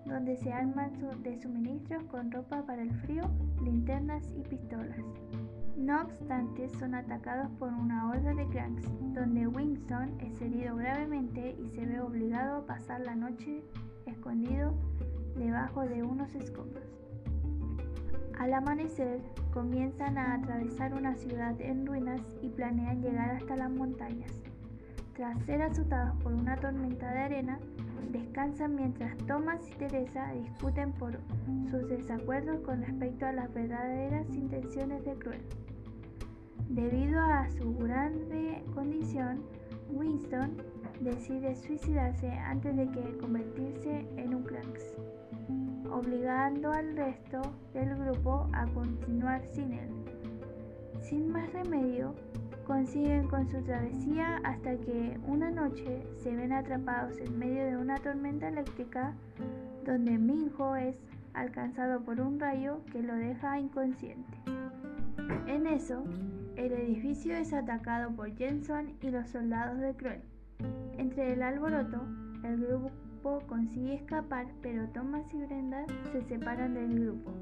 donde 0.07 0.37
se 0.37 0.53
arman 0.53 0.93
de 1.25 1.37
suministros 1.37 2.05
con 2.05 2.31
ropa 2.31 2.65
para 2.65 2.83
el 2.83 2.93
frío, 3.01 3.25
linternas 3.65 4.23
y 4.37 4.43
pistolas. 4.43 5.01
No 5.77 6.03
obstante, 6.03 6.69
son 6.79 6.95
atacados 6.95 7.51
por 7.59 7.73
una 7.73 8.09
horda 8.09 8.35
de 8.35 8.47
cranks, 8.51 8.87
donde 9.15 9.49
Winston 9.49 10.21
es 10.21 10.41
herido 10.41 10.77
gravemente 10.77 11.57
y 11.59 11.69
se 11.71 11.85
ve 11.85 12.01
obligado 12.01 12.59
a 12.59 12.67
pasar 12.67 13.01
la 13.01 13.17
noche 13.17 13.65
escondido 14.07 14.77
debajo 15.37 15.81
de 15.81 16.05
unos 16.05 16.33
escombros. 16.37 17.04
Al 18.39 18.53
amanecer, 18.53 19.21
comienzan 19.53 20.19
a 20.19 20.35
atravesar 20.35 20.93
una 20.95 21.15
ciudad 21.15 21.59
en 21.61 21.87
ruinas 21.87 22.21
y 22.43 22.49
planean 22.49 23.01
llegar 23.01 23.31
hasta 23.31 23.57
las 23.57 23.71
montañas. 23.71 24.33
Tras 25.15 25.41
ser 25.45 25.63
azotados 25.63 26.21
por 26.23 26.33
una 26.35 26.57
tormenta 26.57 27.11
de 27.13 27.21
arena, 27.21 27.59
descansan 28.11 28.75
mientras 28.75 29.17
Thomas 29.27 29.61
y 29.71 29.75
Teresa 29.75 30.33
discuten 30.33 30.93
por 30.93 31.19
sus 31.71 31.89
desacuerdos 31.89 32.61
con 32.61 32.83
respecto 32.83 33.27
a 33.27 33.33
las 33.33 33.53
verdaderas 33.55 34.27
intenciones 34.35 35.05
de 35.05 35.15
Cruel. 35.15 35.43
Debido 36.69 37.21
a 37.21 37.49
su 37.51 37.75
grande 37.77 38.65
condición, 38.75 39.43
Winston 39.93 40.57
decide 41.01 41.55
suicidarse 41.55 42.31
antes 42.31 42.77
de 42.77 42.89
que 42.91 43.19
convertirse 43.19 44.07
en 44.17 44.35
un 44.35 44.43
Cranks, 44.43 44.97
obligando 45.91 46.73
al 46.73 46.97
resto 46.97 47.43
del 47.73 47.95
grupo 47.97 48.49
a 48.53 48.67
continuar 48.67 49.45
sin 49.47 49.73
él. 49.73 49.91
Sin 51.01 51.31
más 51.31 51.53
remedio, 51.53 52.15
consiguen 52.67 53.29
con 53.29 53.47
su 53.49 53.61
travesía 53.63 54.41
hasta 54.45 54.77
que 54.77 55.19
una 55.27 55.51
noche 55.51 56.03
se 56.17 56.35
ven 56.35 56.53
atrapados 56.53 57.19
en 57.19 57.39
medio 57.39 57.67
de 57.67 57.77
una 57.77 57.99
tormenta 57.99 58.49
eléctrica 58.49 59.15
donde 59.85 60.19
Minho 60.19 60.77
es 60.77 60.97
alcanzado 61.35 62.01
por 62.01 62.21
un 62.21 62.41
rayo 62.41 62.81
que 62.91 63.03
lo 63.03 63.15
deja 63.15 63.59
inconsciente. 63.59 64.39
En 65.47 65.67
eso, 65.67 66.05
el 66.57 66.73
edificio 66.73 67.37
es 67.37 67.53
atacado 67.53 68.11
por 68.13 68.35
Jenson 68.35 68.95
y 69.03 69.11
los 69.11 69.29
soldados 69.29 69.79
de 69.81 69.95
Cruel. 69.95 70.23
Entre 70.97 71.33
el 71.33 71.43
alboroto, 71.43 72.01
el 72.45 72.65
grupo 72.65 72.91
consigue 73.47 73.95
escapar, 73.95 74.47
pero 74.61 74.87
Thomas 74.89 75.25
y 75.33 75.39
Brenda 75.39 75.87
se 76.13 76.23
separan 76.23 76.75
del 76.75 77.01
grupo. 77.01 77.33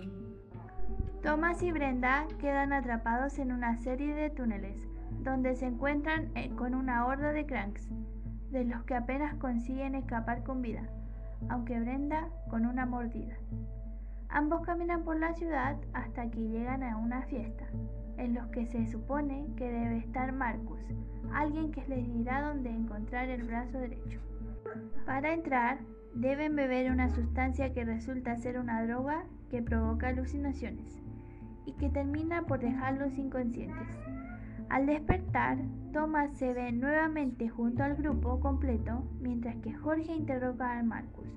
Thomas 1.22 1.60
y 1.62 1.72
Brenda 1.72 2.26
quedan 2.38 2.72
atrapados 2.72 3.38
en 3.38 3.52
una 3.52 3.76
serie 3.78 4.14
de 4.14 4.30
túneles, 4.30 4.80
donde 5.22 5.56
se 5.56 5.66
encuentran 5.66 6.30
eh, 6.36 6.50
con 6.54 6.74
una 6.74 7.04
horda 7.06 7.32
de 7.32 7.46
cranks, 7.46 7.88
de 8.50 8.64
los 8.64 8.84
que 8.84 8.94
apenas 8.94 9.34
consiguen 9.36 9.96
escapar 9.96 10.44
con 10.44 10.62
vida, 10.62 10.82
aunque 11.48 11.80
Brenda 11.80 12.28
con 12.48 12.64
una 12.64 12.86
mordida. 12.86 13.34
Ambos 14.28 14.64
caminan 14.64 15.02
por 15.02 15.18
la 15.18 15.34
ciudad 15.34 15.76
hasta 15.94 16.30
que 16.30 16.48
llegan 16.48 16.84
a 16.84 16.96
una 16.96 17.22
fiesta, 17.22 17.66
en 18.18 18.34
los 18.34 18.46
que 18.48 18.66
se 18.66 18.86
supone 18.86 19.46
que 19.56 19.70
debe 19.70 19.98
estar 19.98 20.32
Marcus, 20.32 20.80
alguien 21.32 21.72
que 21.72 21.84
les 21.88 22.12
dirá 22.12 22.42
dónde 22.42 22.70
encontrar 22.70 23.28
el 23.28 23.44
brazo 23.44 23.78
derecho. 23.78 24.20
Para 25.06 25.32
entrar, 25.32 25.78
deben 26.14 26.54
beber 26.56 26.90
una 26.90 27.08
sustancia 27.08 27.72
que 27.72 27.84
resulta 27.84 28.36
ser 28.36 28.58
una 28.58 28.84
droga 28.84 29.24
que 29.50 29.62
provoca 29.62 30.08
alucinaciones 30.08 31.00
y 31.66 31.72
que 31.72 31.88
termina 31.88 32.42
por 32.42 32.60
dejarlos 32.60 33.16
inconscientes. 33.16 33.88
Al 34.68 34.86
despertar, 34.86 35.58
Thomas 35.92 36.36
se 36.38 36.52
ve 36.54 36.72
nuevamente 36.72 37.48
junto 37.48 37.82
al 37.82 37.96
grupo 37.96 38.40
completo 38.40 39.04
mientras 39.20 39.56
que 39.56 39.74
Jorge 39.74 40.14
interroga 40.14 40.78
a 40.78 40.82
Marcus, 40.82 41.28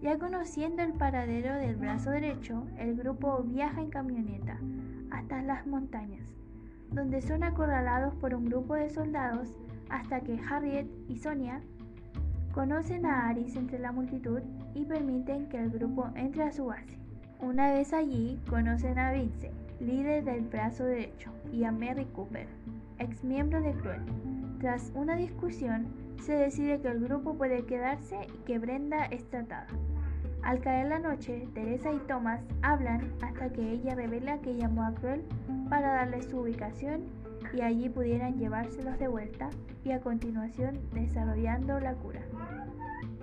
Ya 0.00 0.18
conociendo 0.18 0.82
el 0.82 0.92
paradero 0.92 1.54
del 1.54 1.76
brazo 1.76 2.10
derecho, 2.10 2.66
el 2.78 2.96
grupo 2.96 3.42
viaja 3.42 3.80
en 3.80 3.90
camioneta 3.90 4.58
hasta 5.14 5.42
las 5.42 5.66
montañas, 5.66 6.26
donde 6.90 7.22
son 7.22 7.42
acorralados 7.44 8.14
por 8.16 8.34
un 8.34 8.46
grupo 8.46 8.74
de 8.74 8.90
soldados 8.90 9.48
hasta 9.88 10.20
que 10.20 10.40
Harriet 10.48 10.86
y 11.08 11.16
Sonia 11.18 11.60
conocen 12.52 13.06
a 13.06 13.28
Aris 13.28 13.56
entre 13.56 13.78
la 13.78 13.92
multitud 13.92 14.40
y 14.74 14.84
permiten 14.84 15.48
que 15.48 15.58
el 15.58 15.70
grupo 15.70 16.08
entre 16.14 16.44
a 16.44 16.52
su 16.52 16.66
base. 16.66 16.98
Una 17.40 17.72
vez 17.72 17.92
allí, 17.92 18.40
conocen 18.48 18.98
a 18.98 19.12
Vince, 19.12 19.50
líder 19.80 20.24
del 20.24 20.42
brazo 20.42 20.84
derecho, 20.84 21.30
y 21.52 21.64
a 21.64 21.72
Mary 21.72 22.06
Cooper, 22.14 22.46
ex 22.98 23.22
miembro 23.24 23.60
de 23.60 23.72
Cruel. 23.72 24.00
Tras 24.60 24.92
una 24.94 25.16
discusión, 25.16 25.86
se 26.22 26.32
decide 26.32 26.80
que 26.80 26.88
el 26.88 27.00
grupo 27.00 27.34
puede 27.34 27.66
quedarse 27.66 28.16
y 28.34 28.38
que 28.44 28.58
Brenda 28.58 29.04
es 29.06 29.28
tratada. 29.28 29.66
Al 30.44 30.60
caer 30.60 30.88
la 30.88 30.98
noche, 30.98 31.48
Teresa 31.54 31.90
y 31.90 31.98
Thomas 32.00 32.40
hablan 32.60 33.10
hasta 33.22 33.48
que 33.50 33.72
ella 33.72 33.94
revela 33.94 34.38
que 34.40 34.54
llamó 34.54 34.84
a 34.84 34.94
Cruel 34.94 35.24
para 35.70 35.94
darle 35.94 36.22
su 36.22 36.40
ubicación 36.40 37.04
y 37.54 37.62
allí 37.62 37.88
pudieran 37.88 38.36
llevárselos 38.38 38.98
de 38.98 39.08
vuelta 39.08 39.48
y 39.84 39.92
a 39.92 40.00
continuación 40.00 40.78
desarrollando 40.92 41.80
la 41.80 41.94
cura. 41.94 42.20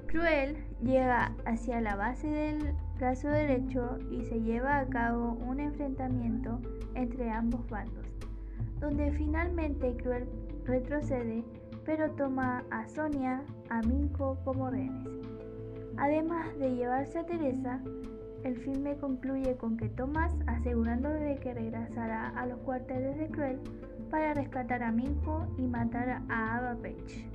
Cruel 0.07 0.57
llega 0.83 1.31
hacia 1.45 1.79
la 1.79 1.95
base 1.95 2.27
del 2.27 2.73
brazo 2.97 3.29
derecho 3.29 3.99
y 4.09 4.23
se 4.23 4.41
lleva 4.41 4.79
a 4.79 4.87
cabo 4.87 5.37
un 5.47 5.59
enfrentamiento 5.59 6.59
entre 6.95 7.29
ambos 7.29 7.69
bandos, 7.69 8.07
donde 8.79 9.11
finalmente 9.11 9.95
Cruel 9.95 10.27
retrocede 10.65 11.43
pero 11.85 12.11
toma 12.11 12.63
a 12.69 12.87
Sonia, 12.87 13.41
a 13.69 13.81
Minko 13.81 14.37
como 14.43 14.69
rehenes. 14.69 15.30
Además 15.97 16.57
de 16.57 16.75
llevarse 16.75 17.19
a 17.19 17.25
Teresa, 17.25 17.81
el 18.43 18.57
filme 18.57 18.97
concluye 18.97 19.55
con 19.57 19.77
que 19.77 19.89
Thomas 19.89 20.33
asegurando 20.47 21.09
de 21.09 21.37
que 21.37 21.53
regresará 21.53 22.29
a 22.29 22.45
los 22.45 22.59
cuarteles 22.59 23.17
de 23.17 23.27
Cruel 23.27 23.59
para 24.09 24.33
rescatar 24.33 24.81
a 24.83 24.91
Minko 24.91 25.45
y 25.57 25.67
matar 25.67 26.21
a 26.29 26.57
Ava 26.57 26.75
Page. 26.81 27.27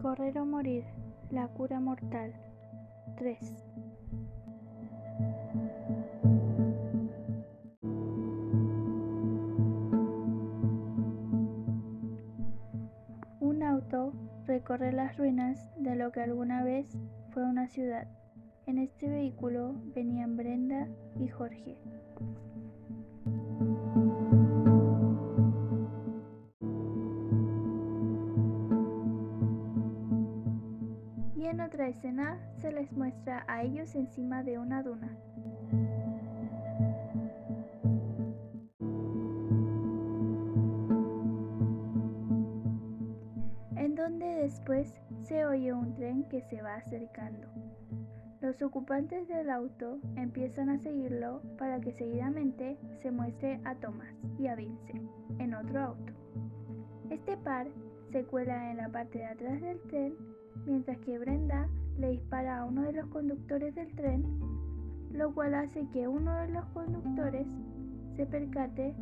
Correr 0.00 0.38
o 0.38 0.46
morir, 0.46 0.84
la 1.30 1.48
cura 1.48 1.80
mortal. 1.80 2.32
3. 3.18 3.38
Ruinas 15.16 15.70
de 15.76 15.96
lo 15.96 16.12
que 16.12 16.20
alguna 16.20 16.62
vez 16.62 16.86
fue 17.30 17.44
una 17.44 17.68
ciudad. 17.68 18.08
En 18.66 18.78
este 18.78 19.08
vehículo 19.08 19.74
venían 19.94 20.36
Brenda 20.36 20.88
y 21.18 21.28
Jorge. 21.28 21.78
Y 31.36 31.46
en 31.46 31.60
otra 31.60 31.88
escena 31.88 32.38
se 32.56 32.72
les 32.72 32.92
muestra 32.92 33.44
a 33.48 33.62
ellos 33.62 33.94
encima 33.94 34.42
de 34.42 34.58
una 34.58 34.82
duna. 34.82 35.16
Después 44.68 45.00
se 45.20 45.46
oye 45.46 45.72
un 45.72 45.94
tren 45.94 46.24
que 46.24 46.42
se 46.42 46.60
va 46.60 46.74
acercando. 46.74 47.48
Los 48.42 48.60
ocupantes 48.60 49.26
del 49.26 49.48
auto 49.48 49.98
empiezan 50.14 50.68
a 50.68 50.78
seguirlo 50.78 51.40
para 51.56 51.80
que 51.80 51.90
seguidamente 51.90 52.76
se 53.00 53.10
muestre 53.10 53.62
a 53.64 53.76
Thomas 53.76 54.14
y 54.38 54.46
a 54.46 54.56
Vince 54.56 55.00
en 55.38 55.54
otro 55.54 55.80
auto. 55.80 56.12
Este 57.08 57.38
par 57.38 57.68
se 58.12 58.24
cuela 58.24 58.70
en 58.70 58.76
la 58.76 58.90
parte 58.90 59.20
de 59.20 59.24
atrás 59.24 59.58
del 59.62 59.80
tren 59.84 60.14
mientras 60.66 60.98
que 60.98 61.18
Brenda 61.18 61.66
le 61.96 62.10
dispara 62.10 62.58
a 62.58 62.66
uno 62.66 62.82
de 62.82 62.92
los 62.92 63.06
conductores 63.06 63.74
del 63.74 63.94
tren, 63.94 64.22
lo 65.12 65.32
cual 65.32 65.54
hace 65.54 65.88
que 65.94 66.06
uno 66.06 66.42
de 66.42 66.48
los 66.48 66.66
conductores 66.74 67.46
se 68.16 68.26
percate 68.26 68.94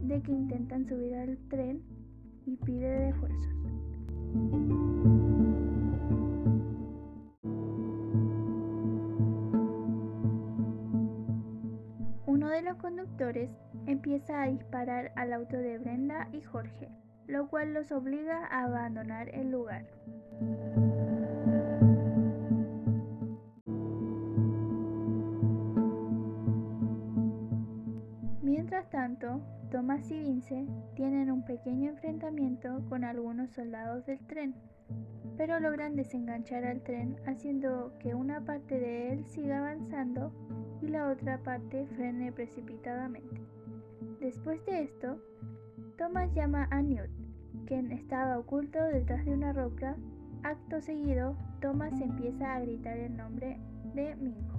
de 0.00 0.22
que 0.22 0.32
intentan 0.32 0.84
subir 0.86 1.14
al 1.14 1.38
tren 1.50 1.84
y 2.46 2.56
pide 2.56 3.12
refuerzos. 3.12 3.54
Uno 4.34 4.93
de 12.54 12.62
los 12.62 12.76
conductores 12.76 13.50
empieza 13.86 14.40
a 14.40 14.46
disparar 14.46 15.12
al 15.16 15.32
auto 15.32 15.56
de 15.56 15.76
Brenda 15.78 16.28
y 16.32 16.40
Jorge, 16.40 16.88
lo 17.26 17.48
cual 17.48 17.74
los 17.74 17.90
obliga 17.90 18.46
a 18.46 18.64
abandonar 18.64 19.28
el 19.30 19.50
lugar. 19.50 19.84
Mientras 28.40 28.88
tanto, 28.88 29.40
Thomas 29.72 30.08
y 30.12 30.20
Vince 30.20 30.64
tienen 30.94 31.32
un 31.32 31.44
pequeño 31.44 31.90
enfrentamiento 31.90 32.84
con 32.88 33.02
algunos 33.02 33.50
soldados 33.50 34.06
del 34.06 34.24
tren, 34.28 34.54
pero 35.36 35.60
logran 35.60 35.96
desenganchar 35.96 36.64
al 36.64 36.82
tren 36.82 37.16
haciendo 37.26 37.92
que 37.98 38.14
una 38.14 38.44
parte 38.44 38.78
de 38.78 39.12
él 39.12 39.26
siga 39.26 39.58
avanzando 39.58 40.32
y 40.80 40.88
la 40.88 41.08
otra 41.10 41.42
parte 41.42 41.86
frene 41.96 42.32
precipitadamente. 42.32 43.40
Después 44.20 44.64
de 44.66 44.82
esto, 44.82 45.20
Thomas 45.98 46.32
llama 46.34 46.68
a 46.70 46.82
Newt, 46.82 47.10
quien 47.66 47.92
estaba 47.92 48.38
oculto 48.38 48.82
detrás 48.84 49.24
de 49.24 49.32
una 49.32 49.52
roca. 49.52 49.96
Acto 50.42 50.80
seguido, 50.80 51.36
Thomas 51.60 51.98
empieza 52.00 52.54
a 52.54 52.60
gritar 52.60 52.98
el 52.98 53.16
nombre 53.16 53.58
de 53.94 54.14
Minho 54.16 54.54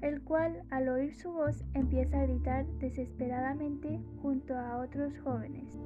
el 0.00 0.22
cual 0.22 0.62
al 0.70 0.88
oír 0.88 1.14
su 1.14 1.32
voz 1.32 1.64
empieza 1.74 2.20
a 2.20 2.26
gritar 2.26 2.66
desesperadamente 2.78 4.00
junto 4.22 4.56
a 4.56 4.78
otros 4.78 5.12
jóvenes. 5.24 5.78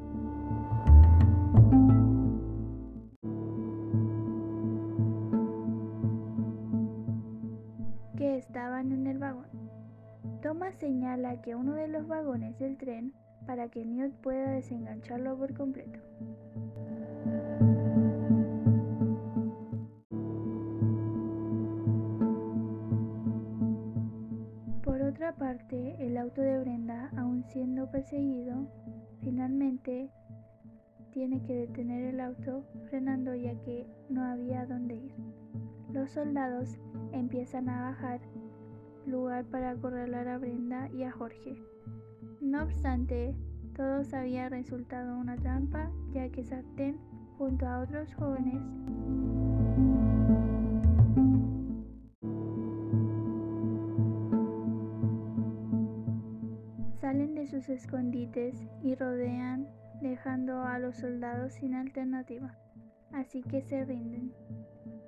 Thomas 10.43 10.75
señala 10.75 11.41
que 11.41 11.55
uno 11.55 11.75
de 11.75 11.89
los 11.89 12.07
vagones 12.07 12.59
del 12.59 12.77
tren 12.77 13.15
para 13.47 13.69
que 13.69 13.87
Newt 13.87 14.13
pueda 14.17 14.51
desengancharlo 14.51 15.39
por 15.39 15.55
completo. 15.55 15.99
parte, 25.35 25.97
el 25.99 26.17
auto 26.17 26.41
de 26.41 26.59
Brenda, 26.59 27.11
aún 27.17 27.45
siendo 27.49 27.91
perseguido, 27.91 28.67
finalmente 29.21 30.11
tiene 31.13 31.43
que 31.43 31.55
detener 31.55 32.15
el 32.15 32.21
auto 32.21 32.65
frenando 32.89 33.35
ya 33.35 33.55
que 33.63 33.87
no 34.09 34.25
había 34.25 34.67
dónde 34.67 34.97
ir. 34.97 35.15
Los 35.93 36.11
soldados 36.11 36.79
empiezan 37.13 37.69
a 37.69 37.91
bajar 37.91 38.21
lugar 39.07 39.45
para 39.47 39.71
acorralar 39.71 40.29
a 40.29 40.39
Brenda 40.39 40.89
y 40.93 41.03
a 41.03 41.13
Jorge. 41.13 41.57
No 42.41 42.63
obstante, 42.63 43.35
todos 43.77 44.13
había 44.15 44.49
resultado 44.49 45.17
una 45.17 45.37
trampa 45.37 45.91
ya 46.13 46.29
que 46.29 46.45
Sartén 46.45 46.99
junto 47.39 47.67
a 47.67 47.81
otros 47.81 48.15
jóvenes 48.15 48.63
Salen 57.01 57.35
de 57.35 57.47
sus 57.47 57.69
escondites 57.69 58.57
y 58.83 58.95
rodean 58.95 59.69
dejando 60.01 60.63
a 60.63 60.79
los 60.79 60.97
soldados 60.97 61.55
sin 61.55 61.75
alternativa, 61.75 62.57
así 63.13 63.43
que 63.43 63.61
se 63.63 63.85
rinden. 63.85 64.33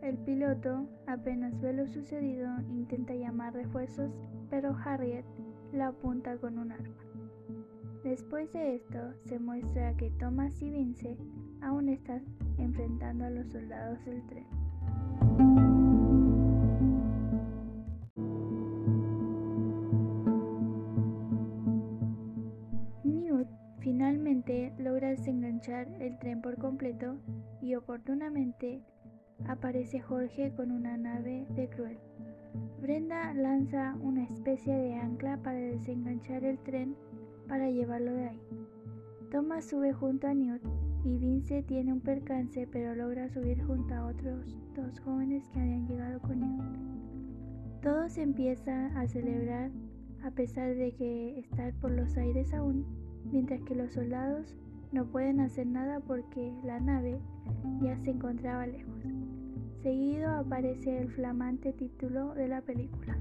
El 0.04 0.18
piloto, 0.18 0.86
apenas 1.06 1.58
ve 1.62 1.72
lo 1.72 1.86
sucedido, 1.86 2.46
intenta 2.68 3.14
llamar 3.14 3.54
refuerzos, 3.54 4.10
pero 4.50 4.76
Harriet 4.84 5.24
la 5.72 5.88
apunta 5.88 6.36
con 6.36 6.58
un 6.58 6.72
arma. 6.72 6.94
Después 8.04 8.52
de 8.52 8.74
esto, 8.74 8.98
se 9.24 9.38
muestra 9.38 9.96
que 9.96 10.10
Thomas 10.10 10.60
y 10.60 10.68
Vince 10.70 11.16
aún 11.62 11.88
están 11.88 12.22
enfrentando 12.58 13.24
a 13.24 13.30
los 13.30 13.48
soldados 13.48 14.04
del 14.04 14.26
tren. 14.26 14.44
desenganchar 25.16 25.88
el 26.00 26.18
tren 26.18 26.42
por 26.42 26.58
completo 26.58 27.16
y 27.62 27.76
oportunamente 27.76 28.82
aparece 29.46 30.00
Jorge 30.00 30.52
con 30.56 30.70
una 30.70 30.96
nave 30.96 31.46
de 31.50 31.68
Cruel. 31.68 31.98
Brenda 32.80 33.32
lanza 33.34 33.96
una 34.00 34.24
especie 34.24 34.74
de 34.74 34.94
ancla 34.94 35.38
para 35.38 35.58
desenganchar 35.58 36.44
el 36.44 36.58
tren 36.58 36.96
para 37.48 37.70
llevarlo 37.70 38.12
de 38.12 38.28
ahí. 38.28 38.40
Thomas 39.30 39.64
sube 39.64 39.92
junto 39.92 40.26
a 40.26 40.34
Newt 40.34 40.62
y 41.04 41.18
Vince 41.18 41.62
tiene 41.62 41.92
un 41.92 42.00
percance 42.00 42.66
pero 42.70 42.94
logra 42.94 43.28
subir 43.28 43.62
junto 43.64 43.94
a 43.94 44.06
otros 44.06 44.56
dos 44.74 45.00
jóvenes 45.00 45.48
que 45.48 45.60
habían 45.60 45.86
llegado 45.86 46.20
con 46.20 46.40
Newt. 46.40 47.82
Todo 47.82 48.08
se 48.08 48.22
empieza 48.22 48.86
a 48.98 49.06
celebrar 49.08 49.70
a 50.24 50.30
pesar 50.30 50.74
de 50.74 50.92
que 50.92 51.38
estar 51.38 51.74
por 51.74 51.90
los 51.90 52.16
aires 52.16 52.54
aún, 52.54 52.86
mientras 53.30 53.60
que 53.62 53.74
los 53.74 53.92
soldados 53.92 54.56
no 54.94 55.07
pueden 55.07 55.40
hacer 55.40 55.66
nada 55.66 55.98
porque 55.98 56.54
la 56.62 56.78
nave 56.78 57.18
ya 57.83 57.98
se 57.98 58.11
encontraba 58.11 58.64
lejos. 58.64 59.02
Seguido 59.83 60.30
aparece 60.30 60.98
el 60.98 61.11
flamante 61.11 61.72
título 61.72 62.33
de 62.35 62.46
la 62.46 62.62
película. 62.62 63.18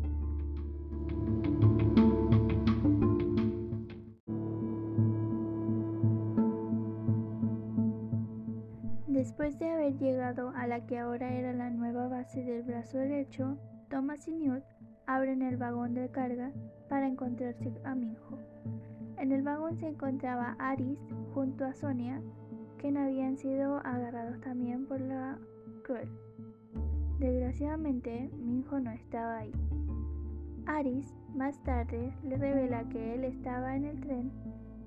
Después 9.07 9.57
de 9.57 9.71
haber 9.71 9.97
llegado 9.97 10.51
a 10.55 10.67
la 10.67 10.85
que 10.85 10.99
ahora 10.99 11.33
era 11.33 11.53
la 11.53 11.71
nueva 11.71 12.07
base 12.07 12.43
del 12.43 12.61
brazo 12.61 12.99
derecho, 12.99 13.57
Thomas 13.89 14.27
y 14.27 14.35
Newt 14.35 14.63
abren 15.07 15.41
el 15.41 15.57
vagón 15.57 15.95
de 15.95 16.09
carga 16.11 16.51
para 16.87 17.07
encontrarse 17.07 17.73
a 17.83 17.95
Minjo. 17.95 18.37
En 19.17 19.31
el 19.31 19.41
vagón 19.41 19.75
se 19.77 19.87
encontraba 19.87 20.55
Aris 20.59 20.99
junto 21.33 21.65
a 21.65 21.73
Sonia, 21.73 22.21
quien 22.77 22.97
habían 22.97 23.37
sido 23.37 23.77
agarrados 23.77 24.39
también 24.41 24.85
por 24.85 24.99
la 25.01 25.37
cruel. 25.83 26.09
Desgraciadamente, 27.19 28.29
Minjo 28.37 28.79
no 28.79 28.91
estaba 28.91 29.39
ahí. 29.39 29.51
Aris 30.65 31.13
más 31.33 31.61
tarde 31.63 32.13
le 32.23 32.37
revela 32.37 32.87
que 32.89 33.15
él 33.15 33.23
estaba 33.23 33.75
en 33.75 33.85
el 33.85 33.99
tren, 33.99 34.31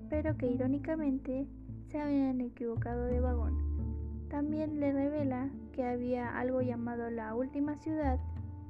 pero 0.09 0.37
que 0.37 0.47
irónicamente 0.47 1.47
se 1.89 2.01
habían 2.01 2.41
equivocado 2.41 3.07
de 3.07 3.21
vagón. 3.21 3.57
También 4.29 4.81
le 4.81 4.93
revela 4.93 5.51
que 5.73 5.85
había 5.85 6.39
algo 6.39 6.63
llamado 6.63 7.11
la 7.11 7.35
última 7.35 7.77
ciudad, 7.77 8.19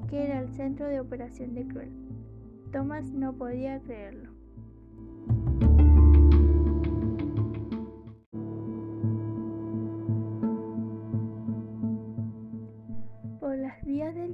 que 0.08 0.24
era 0.24 0.40
el 0.40 0.48
centro 0.54 0.86
de 0.86 1.00
operación 1.00 1.54
de 1.54 1.66
Cruel. 1.66 1.92
Thomas 2.72 3.10
no 3.12 3.32
podía 3.34 3.80
creerlo. 3.80 4.35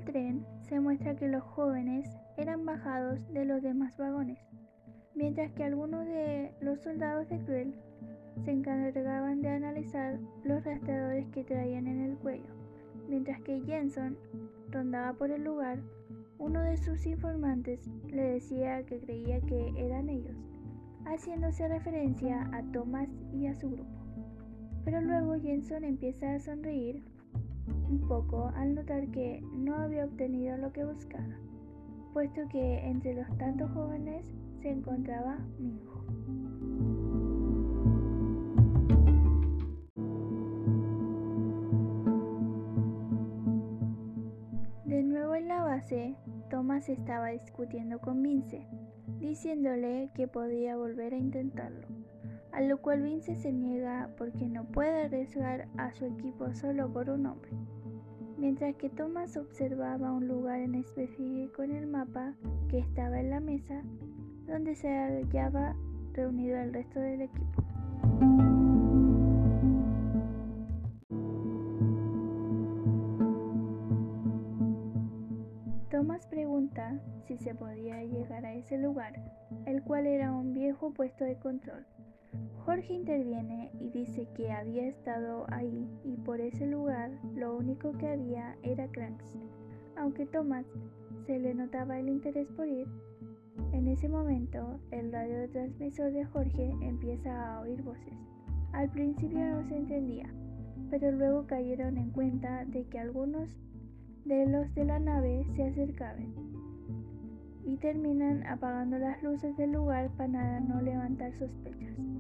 Tren 0.05 0.45
se 0.63 0.81
muestra 0.81 1.17
que 1.17 1.29
los 1.29 1.43
jóvenes 1.43 2.09
eran 2.37 2.65
bajados 2.65 3.19
de 3.33 3.45
los 3.45 3.63
demás 3.63 3.97
vagones, 3.97 4.39
mientras 5.15 5.53
que 5.53 5.65
algunos 5.65 6.07
de 6.07 6.55
los 6.61 6.81
soldados 6.81 7.29
de 7.29 7.39
Cruel 7.41 7.75
se 8.45 8.51
encargaban 8.51 9.43
de 9.43 9.51
analizar 9.51 10.19
los 10.45 10.65
rastreadores 10.65 11.27
que 11.29 11.45
traían 11.45 11.87
en 11.87 12.01
el 12.03 12.17
cuello. 12.17 12.55
Mientras 13.09 13.41
que 13.43 13.61
Jenson 13.61 14.17
rondaba 14.71 15.13
por 15.13 15.31
el 15.31 15.45
lugar, 15.45 15.81
uno 16.39 16.61
de 16.63 16.77
sus 16.77 17.07
informantes 17.07 17.89
le 18.09 18.23
decía 18.23 18.85
que 18.85 19.01
creía 19.01 19.41
que 19.43 19.73
eran 19.77 20.09
ellos, 20.09 20.37
haciéndose 21.05 21.69
referencia 21.69 22.49
a 22.53 22.63
Thomas 22.73 23.09
y 23.33 23.47
a 23.47 23.55
su 23.55 23.71
grupo. 23.71 23.91
Pero 24.85 25.01
luego 25.01 25.35
Jenson 25.41 25.85
empieza 25.85 26.35
a 26.35 26.41
sonreír 26.41 27.05
un 27.93 28.09
poco 28.09 28.51
al 28.57 28.75
notar 28.75 29.07
que 29.11 29.43
no 29.53 29.77
había 29.77 30.07
obtenido 30.07 30.57
lo 30.57 30.73
que 30.73 30.83
buscaba, 30.83 31.37
puesto 32.15 32.41
que 32.49 32.89
entre 32.89 33.15
los 33.15 33.37
tantos 33.37 33.71
jóvenes 33.73 34.25
se 34.63 34.71
encontraba 34.71 35.39
mi 35.59 35.77
hijo. 35.77 36.05
De 44.87 45.03
nuevo 45.03 45.35
en 45.35 45.49
la 45.49 45.63
base, 45.63 46.17
Thomas 46.49 46.89
estaba 46.89 47.29
discutiendo 47.29 47.99
con 48.01 48.23
Vince, 48.23 48.67
diciéndole 49.21 50.11
que 50.15 50.29
podía 50.29 50.77
volver 50.77 51.13
a 51.13 51.19
intentarlo 51.19 51.87
a 52.53 52.61
lo 52.61 52.79
cual 52.83 53.03
Vince 53.03 53.35
se 53.35 53.51
niega 53.51 54.11
porque 54.19 54.47
no 54.47 54.65
puede 54.65 55.05
arriesgar 55.05 55.69
a 55.79 55.93
su 55.93 56.05
equipo 56.05 56.55
solo 56.55 56.93
por 56.93 57.09
un 57.09 57.27
hombre. 57.27 57.51
Mientras 58.43 58.75
que 58.75 58.91
Thomas 58.91 59.37
observaba 59.37 60.11
un 60.11 60.27
lugar 60.27 60.59
en 60.59 60.75
específico 60.75 61.63
en 61.63 61.77
el 61.77 61.87
mapa 61.87 62.35
que 62.69 62.81
estaba 62.81 63.21
en 63.21 63.31
la 63.31 63.39
mesa 63.39 63.85
donde 64.49 64.75
se 64.75 64.89
hallaba 64.89 65.77
reunido 66.13 66.59
el 66.59 66.75
resto 66.75 66.99
del 66.99 67.21
equipo. 67.21 67.63
Thomas 75.89 76.27
pregunta 76.27 77.01
si 77.29 77.39
se 77.39 77.55
podía 77.55 78.03
llegar 78.03 78.45
a 78.45 78.55
ese 78.55 78.77
lugar, 78.77 79.23
el 79.67 79.85
cual 79.85 80.09
era 80.09 80.33
un 80.33 80.53
viejo 80.53 80.93
puesto 80.93 81.23
de 81.23 81.39
control. 81.39 81.87
Jorge 82.65 82.95
interviene 82.95 83.71
y 83.81 83.91
dice 83.91 84.29
que 84.35 84.53
había 84.53 84.87
estado 84.87 85.45
ahí 85.49 85.89
y 86.05 86.17
por 86.19 86.41
ese 86.41 86.67
lugar 86.67 87.11
lo 87.35 87.57
único 87.57 87.93
que 87.99 88.09
había 88.09 88.57
era 88.63 88.87
cranks. 88.89 89.37
Aunque 89.97 90.27
Thomas 90.27 90.65
se 91.27 91.39
le 91.39 91.55
notaba 91.55 91.99
el 91.99 92.09
interés 92.09 92.49
por 92.53 92.69
ir, 92.69 92.87
en 93.73 93.89
ese 93.89 94.09
momento 94.09 94.79
el 94.91 95.11
radio 95.11 95.49
transmisor 95.51 96.13
de 96.13 96.25
Jorge 96.25 96.73
empieza 96.83 97.57
a 97.57 97.61
oír 97.61 97.83
voces. 97.83 98.15
Al 98.73 98.91
principio 98.91 99.39
no 99.39 99.65
se 99.69 99.77
entendía, 99.77 100.33
pero 100.89 101.11
luego 101.11 101.47
cayeron 101.47 101.99
en 101.99 102.11
cuenta 102.11 102.65
de 102.65 102.85
que 102.85 102.99
algunos 102.99 103.49
de 104.25 104.47
los 104.47 104.73
de 104.75 104.85
la 104.85 104.99
nave 104.99 105.45
se 105.57 105.65
acercaban 105.65 106.33
y 107.65 107.77
terminan 107.77 108.47
apagando 108.47 108.99
las 108.99 109.23
luces 109.23 109.57
del 109.57 109.73
lugar 109.73 110.11
para 110.17 110.61
no 110.61 110.81
levantar 110.81 111.33
sospechas. 111.35 112.12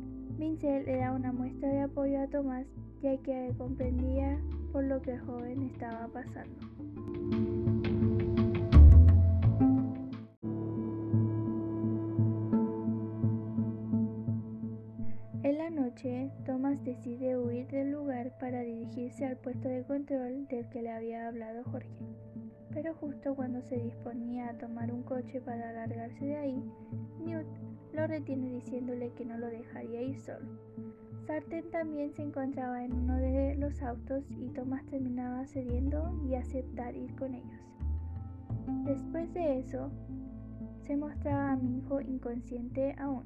Vincent 0.42 0.84
le 0.86 0.96
da 0.96 1.12
una 1.12 1.30
muestra 1.30 1.68
de 1.68 1.82
apoyo 1.82 2.20
a 2.20 2.26
Tomás, 2.26 2.66
ya 3.00 3.16
que 3.18 3.54
comprendía 3.56 4.40
por 4.72 4.82
lo 4.82 5.00
que 5.00 5.12
el 5.12 5.20
joven 5.20 5.70
estaba 5.72 6.08
pasando. 6.08 6.66
En 15.44 15.58
la 15.58 15.70
noche, 15.70 16.32
Tomás 16.44 16.82
decide 16.82 17.38
huir 17.38 17.68
del 17.68 17.92
lugar 17.92 18.36
para 18.40 18.62
dirigirse 18.62 19.24
al 19.24 19.36
puesto 19.36 19.68
de 19.68 19.84
control 19.84 20.48
del 20.48 20.68
que 20.70 20.82
le 20.82 20.90
había 20.90 21.28
hablado 21.28 21.62
Jorge. 21.62 21.88
Pero 22.74 22.94
justo 22.94 23.34
cuando 23.34 23.62
se 23.62 23.76
disponía 23.76 24.48
a 24.48 24.58
tomar 24.58 24.92
un 24.92 25.02
coche 25.02 25.40
para 25.40 25.70
alargarse 25.70 26.24
de 26.24 26.36
ahí, 26.36 26.64
Newt 27.24 27.46
lo 27.92 28.06
retiene 28.06 28.54
diciéndole 28.54 29.12
que 29.12 29.24
no 29.24 29.36
lo 29.36 29.46
dejaría 29.46 30.02
ir 30.02 30.18
solo. 30.18 30.46
Sarten 31.26 31.70
también 31.70 32.12
se 32.12 32.22
encontraba 32.22 32.84
en 32.84 32.92
uno 32.94 33.16
de 33.16 33.54
los 33.56 33.80
autos 33.82 34.24
y 34.30 34.48
Thomas 34.48 34.84
terminaba 34.86 35.46
cediendo 35.46 36.12
y 36.26 36.34
aceptar 36.34 36.96
ir 36.96 37.14
con 37.14 37.34
ellos. 37.34 37.60
Después 38.84 39.32
de 39.34 39.60
eso, 39.60 39.90
se 40.80 40.96
mostraba 40.96 41.52
a 41.52 41.56
Minjo 41.56 42.00
inconsciente 42.00 42.94
aún, 42.98 43.24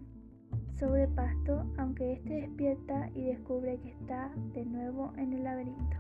sobre 0.78 1.08
pasto, 1.08 1.64
aunque 1.78 2.14
éste 2.14 2.42
despierta 2.42 3.08
y 3.14 3.24
descubre 3.24 3.78
que 3.78 3.90
está 3.90 4.30
de 4.52 4.64
nuevo 4.66 5.12
en 5.16 5.32
el 5.32 5.44
laberinto. 5.44 5.96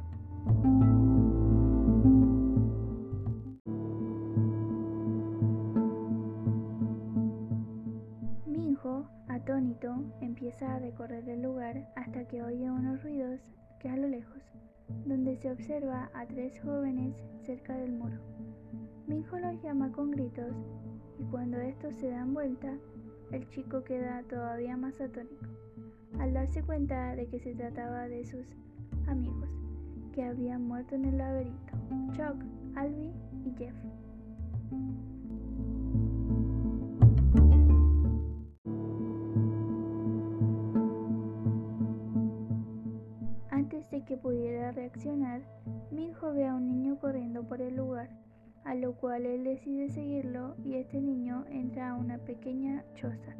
Empieza 10.66 10.74
a 10.74 10.78
recorrer 10.78 11.28
el 11.28 11.42
lugar 11.42 11.88
hasta 11.96 12.26
que 12.26 12.42
oye 12.42 12.70
unos 12.70 13.02
ruidos 13.02 13.40
que 13.78 13.88
a 13.88 13.96
lo 13.96 14.08
lejos, 14.08 14.42
donde 15.04 15.36
se 15.36 15.50
observa 15.50 16.10
a 16.14 16.26
tres 16.26 16.60
jóvenes 16.60 17.14
cerca 17.42 17.76
del 17.76 17.92
muro. 17.92 18.16
Minjo 19.06 19.38
los 19.38 19.62
llama 19.62 19.92
con 19.92 20.10
gritos 20.10 20.52
y 21.18 21.24
cuando 21.24 21.58
estos 21.58 21.94
se 21.96 22.10
dan 22.10 22.34
vuelta, 22.34 22.72
el 23.30 23.48
chico 23.48 23.84
queda 23.84 24.22
todavía 24.28 24.76
más 24.76 25.00
atónico, 25.00 25.46
al 26.18 26.32
darse 26.32 26.62
cuenta 26.62 27.14
de 27.14 27.26
que 27.26 27.38
se 27.38 27.54
trataba 27.54 28.08
de 28.08 28.24
sus 28.24 28.46
amigos, 29.06 29.48
que 30.12 30.24
habían 30.24 30.66
muerto 30.66 30.94
en 30.94 31.04
el 31.04 31.18
laberinto, 31.18 31.72
Chuck, 32.12 32.42
Albi 32.76 33.12
y 33.44 33.52
Jeff. 33.56 33.74
reaccionar, 44.72 45.42
Minho 45.90 46.32
ve 46.32 46.46
a 46.46 46.54
un 46.54 46.66
niño 46.66 46.98
corriendo 46.98 47.44
por 47.46 47.60
el 47.60 47.76
lugar, 47.76 48.10
a 48.64 48.74
lo 48.74 48.94
cual 48.94 49.26
él 49.26 49.44
decide 49.44 49.88
seguirlo 49.90 50.56
y 50.64 50.74
este 50.74 51.00
niño 51.00 51.44
entra 51.48 51.90
a 51.90 51.94
una 51.94 52.18
pequeña 52.18 52.84
choza. 52.94 53.36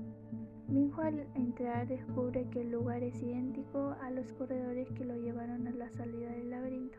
Minho 0.69 1.01
al 1.01 1.27
entrar 1.35 1.87
descubre 1.87 2.49
que 2.51 2.63
el 2.63 2.73
lugar 2.73 3.03
es 3.03 3.23
idéntico 3.23 3.97
a 4.03 4.11
los 4.11 4.33
corredores 4.33 4.91
que 4.93 5.05
lo 5.05 5.17
llevaron 5.17 5.67
a 5.67 5.73
la 5.73 5.91
salida 5.91 6.31
del 6.31 6.51
laberinto. 6.51 6.99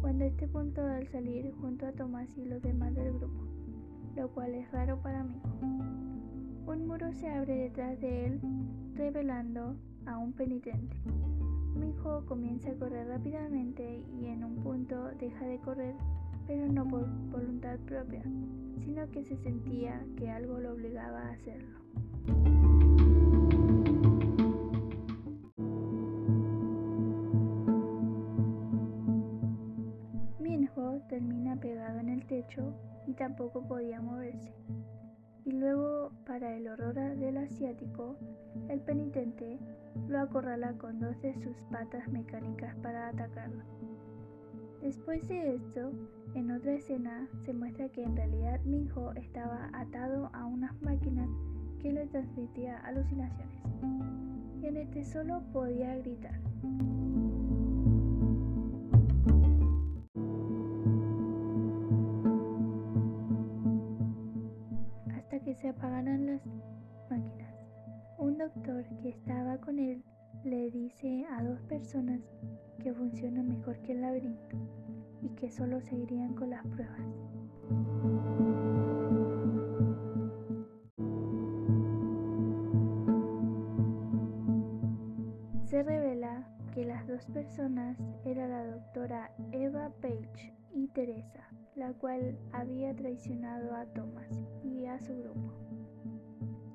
Cuando 0.00 0.24
este 0.24 0.46
punto 0.46 0.84
al 0.84 1.08
salir 1.08 1.52
junto 1.60 1.86
a 1.86 1.92
Tomás 1.92 2.28
y 2.36 2.44
los 2.44 2.62
demás 2.62 2.94
del 2.94 3.12
grupo, 3.12 3.44
lo 4.14 4.28
cual 4.30 4.54
es 4.54 4.70
raro 4.70 5.00
para 5.02 5.24
Minho. 5.24 5.42
Un 6.66 6.86
muro 6.86 7.12
se 7.12 7.28
abre 7.28 7.56
detrás 7.56 7.98
de 8.00 8.26
él, 8.26 8.40
revelando 8.94 9.76
a 10.06 10.18
un 10.18 10.32
penitente. 10.32 10.96
Minho 11.78 12.26
comienza 12.26 12.70
a 12.72 12.74
correr 12.74 13.06
rápidamente 13.06 14.02
y 14.20 14.26
en 14.26 14.42
un 14.42 14.56
punto 14.56 15.10
deja 15.20 15.46
de 15.46 15.60
correr, 15.60 15.94
pero 16.46 16.66
no 16.66 16.84
por 16.88 17.06
voluntad 17.30 17.78
propia, 17.86 18.22
sino 18.84 19.08
que 19.10 19.24
se 19.24 19.36
sentía 19.36 20.04
que 20.16 20.28
algo 20.28 20.58
lo 20.58 20.72
obligaba 20.72 21.20
a 21.20 21.32
hacerlo. 21.32 21.78
Minho 30.40 31.00
termina 31.08 31.56
pegado 31.60 32.00
en 32.00 32.08
el 32.08 32.26
techo 32.26 32.74
y 33.06 33.14
tampoco 33.14 33.66
podía 33.66 34.00
moverse. 34.00 34.52
Y 35.48 35.52
luego, 35.52 36.10
para 36.26 36.54
el 36.54 36.68
horror 36.68 36.94
del 37.16 37.38
asiático, 37.38 38.18
el 38.68 38.80
penitente 38.80 39.58
lo 40.06 40.20
acorrala 40.20 40.74
con 40.74 41.00
dos 41.00 41.18
de 41.22 41.32
sus 41.36 41.56
patas 41.72 42.06
mecánicas 42.08 42.76
para 42.82 43.08
atacarlo. 43.08 43.64
Después 44.82 45.26
de 45.26 45.54
esto, 45.54 45.90
en 46.34 46.50
otra 46.50 46.74
escena 46.74 47.26
se 47.46 47.54
muestra 47.54 47.88
que 47.88 48.02
en 48.02 48.14
realidad 48.14 48.60
Minho 48.66 49.14
estaba 49.14 49.70
atado 49.72 50.28
a 50.34 50.44
unas 50.44 50.78
máquinas 50.82 51.30
que 51.80 51.94
le 51.94 52.06
transmitía 52.08 52.76
alucinaciones. 52.80 53.62
Y 54.60 54.66
en 54.66 54.76
este 54.76 55.02
solo 55.02 55.42
podía 55.50 55.96
gritar. 55.96 56.38
Se 65.68 65.72
apagaran 65.72 66.24
las 66.24 66.40
máquinas. 67.10 67.54
Un 68.16 68.38
doctor 68.38 68.86
que 69.02 69.10
estaba 69.10 69.58
con 69.58 69.78
él 69.78 70.02
le 70.42 70.70
dice 70.70 71.26
a 71.30 71.44
dos 71.44 71.60
personas 71.64 72.22
que 72.82 72.94
funciona 72.94 73.42
mejor 73.42 73.78
que 73.82 73.92
el 73.92 74.00
laberinto 74.00 74.56
y 75.20 75.28
que 75.34 75.50
solo 75.50 75.82
seguirían 75.82 76.34
con 76.34 76.48
las 76.48 76.66
pruebas. 76.68 77.02
Se 85.66 85.82
revela 85.82 86.48
que 86.72 86.86
las 86.86 87.06
dos 87.06 87.26
personas 87.26 87.98
eran 88.24 88.48
la 88.48 88.64
doctora 88.64 89.32
Eva 89.52 89.92
Page 90.00 90.54
y 90.72 90.88
Teresa, 90.88 91.46
la 91.78 91.92
cual 91.92 92.36
había 92.52 92.94
traicionado 92.94 93.74
a 93.74 93.86
Thomas 93.86 94.42
y 94.64 94.86
a 94.86 95.00
su 95.00 95.16
grupo. 95.16 95.52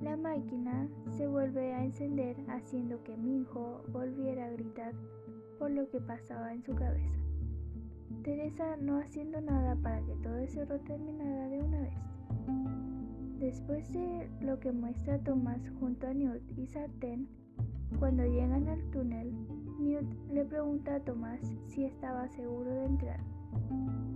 La 0.01 0.17
máquina 0.17 0.89
se 1.09 1.27
vuelve 1.27 1.73
a 1.73 1.83
encender 1.83 2.37
haciendo 2.47 3.03
que 3.03 3.15
Minho 3.17 3.83
volviera 3.89 4.45
a 4.45 4.51
gritar 4.51 4.93
por 5.59 5.71
lo 5.71 5.89
que 5.89 5.99
pasaba 5.99 6.53
en 6.53 6.63
su 6.63 6.73
cabeza. 6.73 7.19
Teresa 8.23 8.77
no 8.77 8.99
haciendo 8.99 9.41
nada 9.41 9.75
para 9.75 10.01
que 10.01 10.15
todo 10.15 10.37
ese 10.37 10.61
horror 10.61 10.79
terminara 10.85 11.49
de 11.49 11.61
una 11.61 11.81
vez. 11.81 11.97
Después 13.39 13.91
de 13.91 14.29
lo 14.39 14.59
que 14.59 14.71
muestra 14.71 15.19
Thomas 15.19 15.61
junto 15.79 16.07
a 16.07 16.13
Newt 16.13 16.41
y 16.57 16.65
Sartén, 16.67 17.27
cuando 17.99 18.23
llegan 18.23 18.67
al 18.67 18.83
túnel, 18.91 19.33
Newt 19.79 20.31
le 20.31 20.45
pregunta 20.45 20.95
a 20.95 20.99
Thomas 21.01 21.41
si 21.67 21.83
estaba 21.83 22.29
seguro 22.29 22.71
de 22.71 22.85
entrar. 22.85 23.32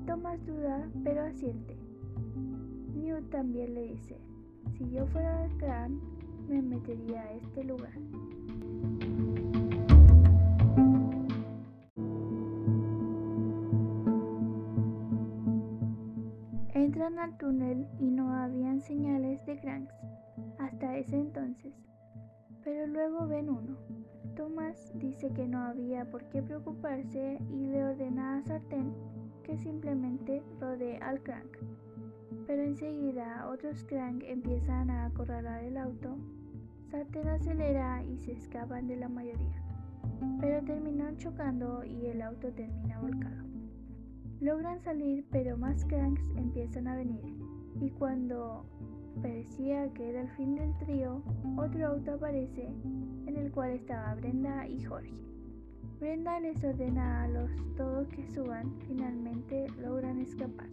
Thomas 0.06 0.46
duda, 0.46 0.90
pero 1.04 1.24
asiente. 1.24 1.78
Newt 2.96 3.30
también 3.30 3.74
le 3.74 3.94
dice, 3.94 4.18
si 4.78 4.90
yo 4.90 5.06
fuera 5.08 5.48
clan, 5.58 6.00
me 6.48 6.62
metería 6.62 7.22
a 7.22 7.32
este 7.34 7.64
lugar. 7.64 7.94
Entran 16.74 17.20
al 17.20 17.38
túnel 17.38 17.88
y 18.00 18.12
no 18.12 18.34
habían 18.34 18.82
señales 18.82 19.46
de 19.46 19.60
Cranks 19.60 19.94
hasta 20.60 20.98
ese 20.98 21.20
entonces 21.20 21.74
pero 22.68 22.86
luego 22.86 23.26
ven 23.28 23.50
uno. 23.50 23.78
Thomas 24.36 24.92
dice 24.96 25.32
que 25.32 25.48
no 25.48 25.58
había 25.60 26.04
por 26.12 26.26
qué 26.26 26.42
preocuparse 26.42 27.40
y 27.50 27.68
le 27.68 27.82
ordena 27.82 28.38
a 28.38 28.44
Sartén 28.44 28.94
que 29.48 29.58
simplemente 29.58 30.44
rodee 30.60 30.98
al 30.98 31.24
crank. 31.24 31.58
Pero 32.46 32.64
enseguida 32.64 33.48
otros 33.50 33.86
crank 33.86 34.22
empiezan 34.24 34.90
a 34.90 35.06
acorralar 35.06 35.64
el 35.64 35.78
auto. 35.78 36.18
Sartén 36.92 37.28
acelera 37.30 38.04
y 38.04 38.18
se 38.18 38.34
escapan 38.34 38.88
de 38.88 38.98
la 38.98 39.10
mayoría, 39.10 39.62
pero 40.40 40.64
terminan 40.64 41.18
chocando 41.18 41.84
y 41.84 42.06
el 42.08 42.22
auto 42.22 42.52
termina 42.54 43.00
volcado. 43.00 43.46
Logran 44.40 44.80
salir, 44.82 45.26
pero 45.32 45.58
más 45.58 45.84
cranks 45.86 46.24
empiezan 46.36 46.88
a 46.88 46.96
venir, 46.96 47.38
y 47.82 47.90
cuando 47.90 48.66
parecía 49.22 49.92
que 49.94 50.10
era 50.10 50.22
el 50.22 50.30
fin 50.32 50.56
del 50.56 50.78
trío, 50.78 51.22
otro 51.58 51.88
auto 51.88 52.14
aparece 52.14 52.68
en 53.26 53.36
el 53.36 53.52
cual 53.52 53.72
estaba 53.72 54.16
Brenda 54.16 54.68
y 54.68 54.84
Jorge. 54.84 55.12
Brenda 56.00 56.40
les 56.40 56.64
ordena 56.64 57.24
a 57.24 57.28
los 57.28 57.50
todos 57.76 58.08
que 58.10 58.24
suban, 58.28 58.72
finalmente 58.88 59.68
logran 59.82 60.20
escapar. 60.20 60.68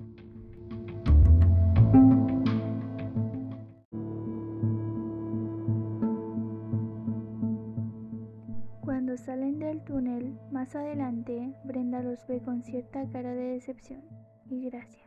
Cuando 8.82 9.16
salen 9.16 9.58
del 9.58 9.82
túnel, 9.84 10.38
más 10.52 10.76
adelante, 10.76 11.54
Brenda 11.64 12.02
los 12.02 12.26
ve 12.26 12.42
con 12.42 12.62
cierta 12.62 13.08
cara 13.10 13.32
de 13.32 13.54
decepción 13.54 14.02
y 14.50 14.68
gracia 14.68 15.04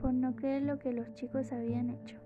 por 0.00 0.14
no 0.14 0.34
creer 0.34 0.62
lo 0.62 0.78
que 0.78 0.94
los 0.94 1.12
chicos 1.12 1.52
habían 1.52 1.90
hecho. 1.90 2.16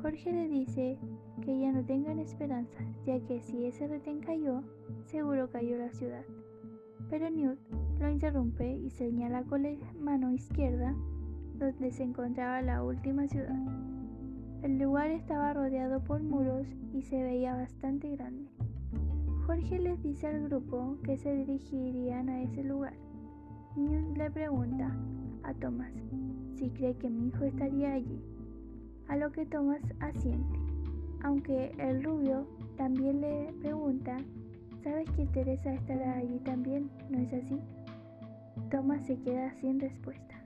Jorge 0.00 0.32
le 0.32 0.48
dice 0.48 0.98
que 1.44 1.58
ya 1.58 1.70
no 1.70 1.84
tengan 1.84 2.18
esperanza, 2.18 2.78
ya 3.04 3.20
que 3.20 3.42
si 3.42 3.66
ese 3.66 3.88
retén 3.88 4.20
cayó, 4.20 4.62
seguro 5.04 5.50
cayó 5.50 5.76
la 5.76 5.90
ciudad. 5.90 6.24
Pero 7.10 7.30
Newt 7.30 7.58
lo 8.00 8.10
interrumpe 8.10 8.76
y 8.76 8.90
señala 8.90 9.42
con 9.44 9.62
la 9.62 9.70
mano 10.00 10.32
izquierda 10.32 10.94
donde 11.58 11.90
se 11.90 12.02
encontraba 12.02 12.60
la 12.62 12.82
última 12.82 13.26
ciudad. 13.28 13.56
El 14.62 14.78
lugar 14.78 15.10
estaba 15.10 15.52
rodeado 15.52 16.02
por 16.02 16.22
muros 16.22 16.66
y 16.92 17.02
se 17.02 17.22
veía 17.22 17.54
bastante 17.54 18.14
grande. 18.16 18.50
Jorge 19.46 19.78
les 19.78 20.02
dice 20.02 20.26
al 20.26 20.48
grupo 20.48 20.96
que 21.04 21.16
se 21.16 21.32
dirigirían 21.32 22.28
a 22.28 22.42
ese 22.42 22.64
lugar. 22.64 22.94
Newt 23.76 24.16
le 24.16 24.30
pregunta 24.30 24.90
a 25.44 25.54
Thomas 25.54 25.92
si 26.56 26.70
cree 26.70 26.96
que 26.96 27.10
mi 27.10 27.28
hijo 27.28 27.44
estaría 27.44 27.92
allí 27.92 28.20
a 29.08 29.16
lo 29.16 29.30
que 29.30 29.46
Thomas 29.46 29.80
asiente, 30.00 30.58
aunque 31.22 31.72
el 31.78 32.02
rubio 32.02 32.46
también 32.76 33.20
le 33.20 33.52
pregunta, 33.60 34.18
¿sabes 34.86 35.10
que 35.16 35.26
Teresa 35.26 35.74
estará 35.74 36.14
allí 36.14 36.38
también? 36.44 36.88
¿No 37.10 37.18
es 37.18 37.32
así? 37.32 37.60
Thomas 38.70 39.04
se 39.04 39.18
queda 39.18 39.52
sin 39.54 39.80
respuesta. 39.80 40.36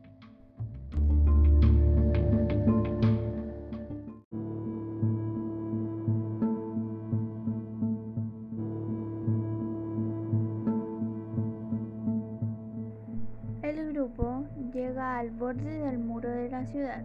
El 13.61 13.93
grupo 13.93 14.47
llega 14.73 15.19
al 15.19 15.33
borde 15.33 15.81
del 15.81 15.99
muro 15.99 16.31
de 16.31 16.49
la 16.49 16.65
ciudad 16.65 17.05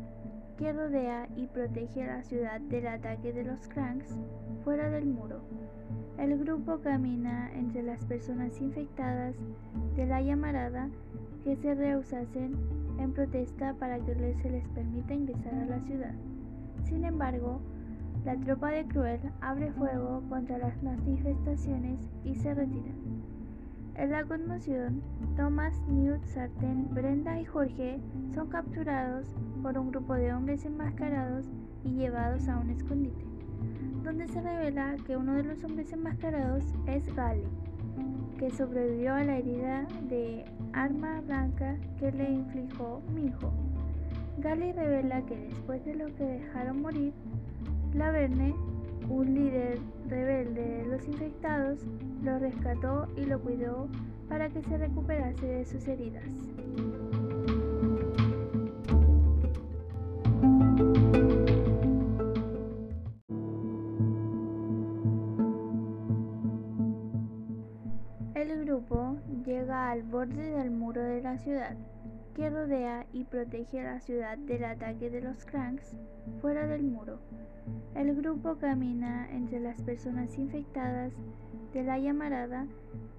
que 0.58 0.72
rodea 0.72 1.28
y 1.36 1.48
protege 1.48 2.04
a 2.04 2.16
la 2.16 2.24
ciudad 2.24 2.62
del 2.62 2.88
ataque 2.88 3.34
de 3.34 3.44
los 3.44 3.68
cranks 3.68 4.16
fuera 4.64 4.90
del 4.90 5.06
muro. 5.06 5.42
El 6.18 6.38
grupo 6.40 6.80
camina 6.80 7.52
entre 7.54 7.84
las 7.84 8.04
personas 8.06 8.62
infectadas 8.62 9.36
de 9.96 10.06
la 10.06 10.22
llamarada 10.22 10.90
que 11.44 11.56
se 11.58 11.76
rehusasen 11.76 12.56
en 13.00 13.12
protesta 13.12 13.74
para 13.74 14.00
que 14.00 14.16
se 14.42 14.50
les 14.50 14.68
permita 14.70 15.14
ingresar 15.14 15.54
a 15.54 15.66
la 15.66 15.80
ciudad. 15.82 16.14
Sin 16.84 17.04
embargo, 17.04 17.60
la 18.24 18.36
tropa 18.38 18.72
de 18.72 18.86
Cruel 18.88 19.20
abre 19.42 19.72
fuego 19.74 20.24
contra 20.30 20.58
las 20.58 20.82
manifestaciones 20.82 22.00
y 22.24 22.34
se 22.36 22.54
retira. 22.54 22.92
En 23.96 24.12
la 24.12 24.24
conmoción, 24.24 25.02
Thomas, 25.36 25.80
Newt, 25.88 26.24
Sartén, 26.26 26.88
Brenda 26.94 27.40
y 27.40 27.46
Jorge 27.46 28.00
son 28.34 28.48
capturados 28.48 29.36
por 29.62 29.78
un 29.78 29.92
grupo 29.92 30.16
de 30.16 30.34
hombres 30.34 30.66
enmascarados 30.66 31.46
y 31.84 31.92
llevados 31.92 32.48
a 32.48 32.58
un 32.58 32.72
escondite, 32.72 33.24
donde 34.06 34.28
se 34.28 34.40
revela 34.40 34.96
que 35.08 35.18
uno 35.18 35.34
de 35.34 35.44
los 35.44 35.64
hombres 35.64 35.92
enmascarados 35.92 36.64
es 36.86 37.14
Gally, 37.16 37.48
que 38.38 38.52
sobrevivió 38.52 39.16
a 39.16 39.24
la 39.24 39.40
herida 39.40 39.88
de 40.08 40.46
arma 40.74 41.22
blanca 41.22 41.76
que 41.98 42.12
le 42.12 42.30
infligió 42.30 43.02
Minjo. 43.14 43.52
Gally 44.38 44.74
revela 44.74 45.26
que 45.26 45.36
después 45.36 45.84
de 45.86 45.96
lo 45.96 46.06
que 46.16 46.24
dejaron 46.24 46.84
morir, 46.84 47.14
Laverne, 47.96 48.54
un 49.10 49.34
líder 49.34 49.80
rebelde 50.08 50.62
de 50.62 50.86
los 50.86 51.08
infectados, 51.08 51.80
lo 52.22 52.38
rescató 52.38 53.08
y 53.18 53.26
lo 53.26 53.42
cuidó 53.42 53.88
para 54.30 54.50
que 54.50 54.62
se 54.62 54.78
recuperase 54.78 55.48
de 55.48 55.66
sus 55.66 55.88
heridas. 55.88 56.26
Que 72.36 72.50
rodea 72.50 73.06
y 73.14 73.24
protege 73.24 73.80
a 73.80 73.94
la 73.94 74.00
ciudad 74.02 74.38
del 74.38 74.66
ataque 74.66 75.10
de 75.10 75.22
los 75.22 75.46
cranks 75.46 75.96
fuera 76.42 76.68
del 76.68 76.84
muro. 76.84 77.20
El 77.96 78.14
grupo 78.14 78.58
camina 78.58 79.28
entre 79.32 79.62
las 79.62 79.82
personas 79.82 80.38
infectadas 80.38 81.14
de 81.74 81.84
la 81.84 81.98
llamarada 81.98 82.68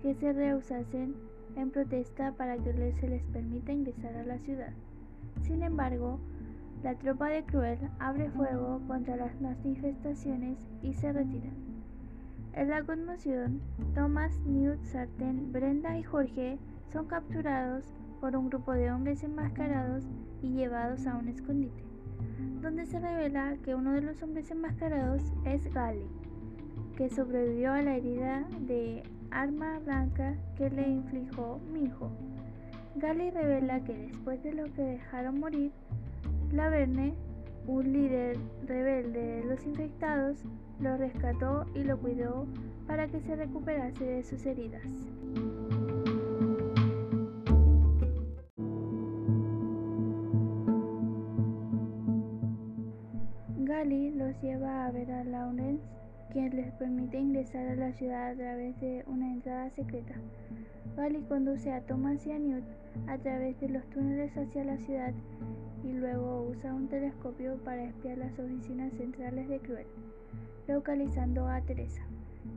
que 0.03 0.15
se 0.15 0.33
rehusasen 0.33 1.15
en 1.57 1.71
protesta 1.71 2.33
para 2.33 2.59
que 2.59 2.93
se 2.93 3.09
les 3.09 3.25
permita 3.25 3.73
ingresar 3.73 4.15
a 4.17 4.25
la 4.25 4.39
ciudad. 4.39 4.73
Sin 5.43 5.63
embargo, 5.63 6.21
la 6.83 6.95
tropa 6.95 7.29
de 7.29 7.43
Cruel 7.45 7.79
abre 7.99 8.31
fuego 8.31 8.83
contra 8.87 9.17
las 9.17 9.41
manifestaciones 9.41 10.59
y 10.83 10.93
se 10.93 11.13
retira. 11.13 11.51
En 12.53 12.69
la 12.69 12.83
conmoción, 12.83 13.63
Thomas, 13.95 14.39
Newt, 14.47 14.83
Sartén, 14.85 15.53
Brenda 15.53 15.99
y 15.99 16.03
Jorge 16.03 16.59
son 16.93 17.07
capturados 17.07 17.95
por 18.21 18.37
un 18.37 18.49
grupo 18.49 18.73
de 18.73 18.91
hombres 18.91 19.23
enmascarados 19.23 20.05
y 20.43 20.51
llevados 20.51 21.07
a 21.07 21.17
un 21.17 21.29
escondite, 21.29 21.85
donde 22.61 22.87
se 22.87 22.99
revela 22.99 23.57
que 23.65 23.75
uno 23.75 23.93
de 23.93 24.03
los 24.03 24.23
hombres 24.23 24.51
enmascarados 24.51 25.23
es 25.45 25.73
Gally, 25.73 26.07
que 26.97 27.11
sobrevivió 27.11 27.73
a 27.73 27.83
la 27.83 27.97
herida 27.97 28.47
de 28.67 29.03
arma 29.31 29.79
blanca 29.81 30.35
que 30.57 30.71
le 30.71 30.89
infligió 30.89 31.59
Minjo. 31.73 32.11
Gally 32.97 33.31
revela 33.31 33.85
que 33.85 33.95
después 33.95 34.43
de 34.43 34.55
lo 34.55 34.65
que 34.73 34.83
dejaron 34.83 35.41
morir, 35.41 35.73
Laverne, 36.53 37.15
un 37.67 37.93
líder 37.93 38.39
rebelde 38.67 39.21
de 39.21 39.45
los 39.45 39.65
infectados, 39.67 40.39
lo 40.81 40.97
rescató 40.97 41.67
y 41.75 41.83
lo 41.83 41.99
cuidó 41.99 42.47
para 42.87 43.09
que 43.09 43.21
se 43.21 43.37
recuperase 43.37 44.05
de 44.05 44.23
sus 44.23 44.47
heridas. 44.47 44.83
Lleva 54.43 54.87
a 54.87 54.91
ver 54.91 55.11
a 55.11 55.25
Lawrence 55.25 55.83
quien 56.33 56.55
les 56.57 56.73
permite 56.73 57.19
ingresar 57.19 57.67
a 57.69 57.77
la 57.77 57.93
ciudad 57.93 58.31
a 58.31 58.35
través 58.35 58.79
de 58.81 59.05
una 59.07 59.33
entrada 59.33 59.71
secreta. 59.71 60.15
Gally 60.97 61.23
conduce 61.23 61.73
a 61.73 61.81
Thomas 61.83 62.27
y 62.27 62.33
a 62.33 62.39
Newt 62.39 62.65
a 63.07 63.19
través 63.19 63.59
de 63.61 63.69
los 63.69 63.85
túneles 63.91 64.37
hacia 64.37 64.65
la 64.65 64.79
ciudad 64.79 65.13
y 65.85 65.93
luego 65.93 66.49
usa 66.51 66.75
un 66.75 66.89
telescopio 66.89 67.57
para 67.65 67.85
espiar 67.85 68.19
las 68.19 68.39
oficinas 68.39 68.93
centrales 68.95 69.49
de 69.49 69.61
Cruel, 69.61 69.87
localizando 70.67 71.47
a 71.47 71.61
Teresa, 71.61 72.03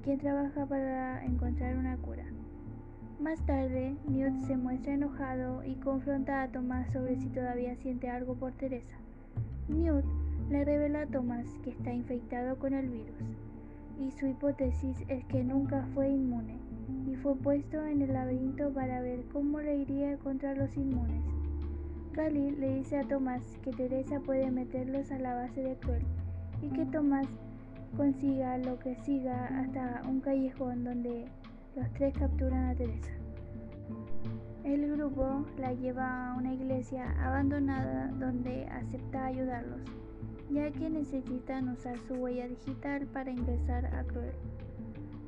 quien 0.03 0.19
trabaja 0.19 0.65
para 0.65 1.23
encontrar 1.25 1.77
una 1.77 1.97
cura. 1.97 2.25
Más 3.19 3.45
tarde, 3.45 3.95
Newt 4.07 4.47
se 4.47 4.55
muestra 4.55 4.93
enojado 4.93 5.63
y 5.65 5.75
confronta 5.75 6.41
a 6.41 6.47
Thomas 6.47 6.91
sobre 6.93 7.17
si 7.17 7.27
todavía 7.27 7.75
siente 7.75 8.09
algo 8.09 8.35
por 8.35 8.53
Teresa. 8.53 8.95
Newt 9.67 10.05
le 10.49 10.65
revela 10.65 11.01
a 11.01 11.05
Thomas 11.05 11.45
que 11.63 11.69
está 11.69 11.93
infectado 11.93 12.57
con 12.57 12.73
el 12.73 12.89
virus 12.89 13.15
y 13.99 14.11
su 14.11 14.25
hipótesis 14.25 14.97
es 15.07 15.23
que 15.25 15.43
nunca 15.43 15.85
fue 15.93 16.09
inmune 16.09 16.57
y 17.05 17.15
fue 17.17 17.35
puesto 17.35 17.85
en 17.85 18.01
el 18.01 18.13
laberinto 18.13 18.73
para 18.73 19.01
ver 19.01 19.25
cómo 19.31 19.59
le 19.59 19.75
iría 19.75 20.17
contra 20.17 20.55
los 20.55 20.75
inmunes. 20.75 21.21
Gally 22.13 22.51
le 22.51 22.75
dice 22.75 22.97
a 22.97 23.07
Thomas 23.07 23.41
que 23.63 23.71
Teresa 23.71 24.19
puede 24.21 24.49
meterlos 24.49 25.11
a 25.11 25.19
la 25.19 25.35
base 25.35 25.61
de 25.61 25.75
Cruel 25.75 26.03
y 26.61 26.69
que 26.69 26.85
Thomas 26.85 27.27
consiga 27.95 28.57
lo 28.57 28.79
que 28.79 28.95
siga 28.95 29.45
hasta 29.59 30.01
un 30.07 30.19
callejón 30.21 30.83
donde 30.83 31.25
los 31.75 31.91
tres 31.93 32.13
capturan 32.17 32.65
a 32.65 32.75
Teresa. 32.75 33.11
El 34.63 34.91
grupo 34.95 35.45
la 35.59 35.73
lleva 35.73 36.31
a 36.31 36.37
una 36.37 36.53
iglesia 36.53 37.13
abandonada 37.21 38.07
donde 38.19 38.65
acepta 38.67 39.25
ayudarlos 39.25 39.81
ya 40.49 40.71
que 40.71 40.89
necesitan 40.89 41.69
usar 41.69 41.97
su 42.07 42.15
huella 42.15 42.47
digital 42.47 43.05
para 43.07 43.31
ingresar 43.31 43.85
a 43.85 44.03
Cruel. 44.03 44.33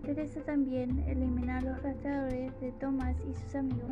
Teresa 0.03 0.41
también 0.41 0.99
elimina 1.07 1.61
los 1.61 1.81
rastreadores 1.83 2.59
de 2.59 2.71
Thomas 2.73 3.15
y 3.29 3.33
sus 3.35 3.55
amigos, 3.55 3.91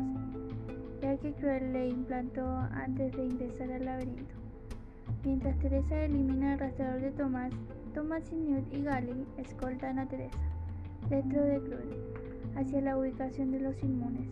ya 1.00 1.16
que 1.18 1.32
Cruel 1.34 1.72
le 1.72 1.88
implantó 1.88 2.44
antes 2.72 3.12
de 3.12 3.26
ingresar 3.26 3.70
al 3.70 3.84
laberinto. 3.84 4.34
Mientras 5.24 5.56
Teresa 5.60 6.04
elimina 6.04 6.54
el 6.54 6.58
rastreador 6.58 7.00
de 7.00 7.10
Thomas, 7.12 7.52
Thomas 7.94 8.24
y 8.32 8.36
Newt 8.36 8.72
y 8.72 8.82
Gally 8.82 9.26
escoltan 9.36 10.00
a 10.00 10.08
Teresa, 10.08 10.38
dentro 11.08 11.44
de 11.44 11.60
Cruel, 11.60 11.96
hacia 12.56 12.80
la 12.80 12.98
ubicación 12.98 13.52
de 13.52 13.60
los 13.60 13.80
inmunes. 13.84 14.28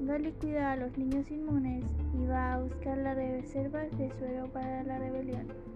Gally 0.00 0.32
cuida 0.32 0.72
a 0.72 0.76
los 0.76 0.96
niños 0.96 1.30
inmunes 1.30 1.84
y 2.18 2.24
va 2.26 2.54
a 2.54 2.60
buscar 2.60 2.96
las 2.96 3.16
reservas 3.16 3.90
de 3.98 4.10
suero 4.12 4.46
para 4.50 4.82
la 4.84 4.98
rebelión 4.98 5.67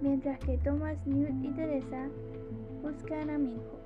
mientras 0.00 0.38
que 0.40 0.58
Thomas, 0.58 0.96
Newt 1.06 1.44
y 1.44 1.50
Teresa 1.52 2.08
buscan 2.82 3.30
a 3.30 3.38
Minho. 3.38 3.76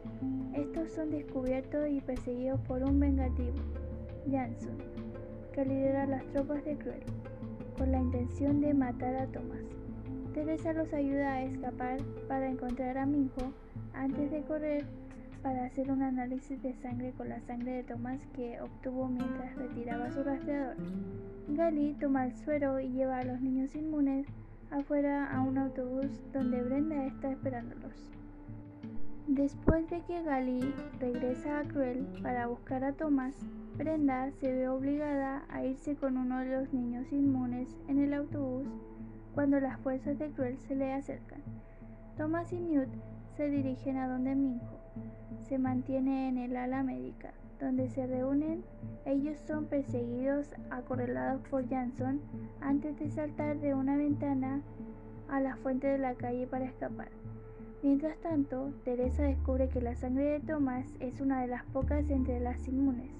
Estos 0.54 0.90
son 0.90 1.10
descubiertos 1.10 1.88
y 1.88 2.00
perseguidos 2.00 2.60
por 2.62 2.82
un 2.82 3.00
vengativo, 3.00 3.56
Jansson, 4.30 4.76
que 5.52 5.64
lidera 5.64 6.06
las 6.06 6.24
tropas 6.26 6.64
de 6.64 6.76
Cruel, 6.76 7.02
con 7.78 7.92
la 7.92 8.00
intención 8.00 8.60
de 8.60 8.74
matar 8.74 9.14
a 9.16 9.26
Thomas. 9.26 9.60
Teresa 10.34 10.72
los 10.72 10.92
ayuda 10.92 11.34
a 11.34 11.44
escapar 11.44 12.00
para 12.28 12.48
encontrar 12.48 12.98
a 12.98 13.06
Minho 13.06 13.30
antes 13.94 14.30
de 14.30 14.42
correr 14.42 14.84
para 15.42 15.64
hacer 15.64 15.90
un 15.90 16.02
análisis 16.02 16.62
de 16.62 16.74
sangre 16.74 17.12
con 17.16 17.28
la 17.28 17.40
sangre 17.40 17.72
de 17.72 17.82
Thomas 17.84 18.20
que 18.34 18.60
obtuvo 18.60 19.08
mientras 19.08 19.56
retiraba 19.56 20.10
su 20.10 20.22
rastreador. 20.22 20.76
Gali 21.48 21.94
toma 21.94 22.26
el 22.26 22.36
suero 22.36 22.78
y 22.78 22.90
lleva 22.90 23.18
a 23.18 23.24
los 23.24 23.40
niños 23.40 23.74
inmunes 23.74 24.26
afuera 24.70 25.34
a 25.34 25.42
un 25.42 25.58
autobús 25.58 26.06
donde 26.32 26.62
Brenda 26.62 27.06
está 27.06 27.30
esperándolos. 27.30 28.10
Después 29.26 29.88
de 29.90 30.00
que 30.02 30.22
Gali 30.22 30.74
regresa 30.98 31.60
a 31.60 31.64
Cruel 31.64 32.06
para 32.22 32.46
buscar 32.46 32.82
a 32.84 32.92
Thomas, 32.92 33.36
Brenda 33.76 34.30
se 34.32 34.52
ve 34.52 34.68
obligada 34.68 35.44
a 35.48 35.64
irse 35.64 35.94
con 35.96 36.16
uno 36.16 36.40
de 36.40 36.56
los 36.56 36.72
niños 36.72 37.12
inmunes 37.12 37.68
en 37.88 37.98
el 37.98 38.14
autobús 38.14 38.66
cuando 39.34 39.60
las 39.60 39.78
fuerzas 39.80 40.18
de 40.18 40.30
Cruel 40.30 40.58
se 40.58 40.74
le 40.74 40.92
acercan. 40.92 41.42
Thomas 42.16 42.52
y 42.52 42.60
Newt 42.60 42.90
se 43.36 43.48
dirigen 43.48 43.96
a 43.96 44.08
donde 44.08 44.34
Minho 44.34 44.79
se 45.48 45.58
mantiene 45.58 46.28
en 46.28 46.38
el 46.38 46.56
ala 46.56 46.82
médica 46.82 47.32
donde 47.60 47.88
se 47.90 48.06
reúnen, 48.06 48.64
ellos 49.04 49.38
son 49.46 49.66
perseguidos 49.66 50.54
acorralados 50.70 51.42
por 51.48 51.68
Jansson 51.68 52.20
antes 52.60 52.98
de 52.98 53.10
saltar 53.10 53.58
de 53.60 53.74
una 53.74 53.96
ventana 53.96 54.62
a 55.28 55.40
la 55.40 55.56
fuente 55.56 55.86
de 55.86 55.98
la 55.98 56.14
calle 56.14 56.46
para 56.46 56.64
escapar. 56.64 57.08
Mientras 57.82 58.16
tanto, 58.18 58.72
Teresa 58.84 59.22
descubre 59.22 59.68
que 59.68 59.80
la 59.80 59.94
sangre 59.94 60.24
de 60.24 60.40
Thomas 60.40 60.86
es 61.00 61.20
una 61.20 61.40
de 61.42 61.48
las 61.48 61.64
pocas 61.64 62.08
entre 62.10 62.40
las 62.40 62.66
inmunes 62.66 63.10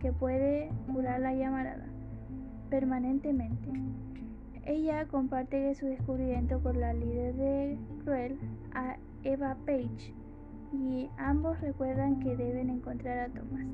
que 0.00 0.12
puede 0.12 0.70
curar 0.92 1.20
la 1.20 1.34
llamarada 1.34 1.86
permanentemente. 2.70 3.70
Ella 4.64 5.06
comparte 5.06 5.74
su 5.74 5.86
descubrimiento 5.86 6.62
con 6.62 6.78
la 6.78 6.92
líder 6.92 7.34
de 7.34 7.78
Cruel, 8.04 8.38
a 8.74 8.96
Eva 9.24 9.56
Page, 9.64 10.12
y 10.72 11.08
ambos 11.16 11.60
recuerdan 11.60 12.20
que 12.20 12.36
deben 12.36 12.70
encontrar 12.70 13.18
a 13.18 13.28
Thomas. 13.28 13.66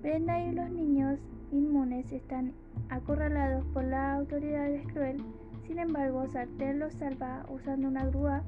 Brenda 0.00 0.40
y 0.44 0.52
los 0.52 0.70
niños 0.70 1.18
inmunes 1.50 2.10
están 2.12 2.52
acorralados 2.88 3.64
por 3.66 3.84
las 3.84 4.18
autoridades 4.18 4.86
cruel, 4.92 5.22
sin 5.66 5.78
embargo 5.78 6.26
Sartén 6.28 6.78
los 6.78 6.94
salva 6.94 7.46
usando 7.48 7.88
una 7.88 8.06
grúa 8.06 8.42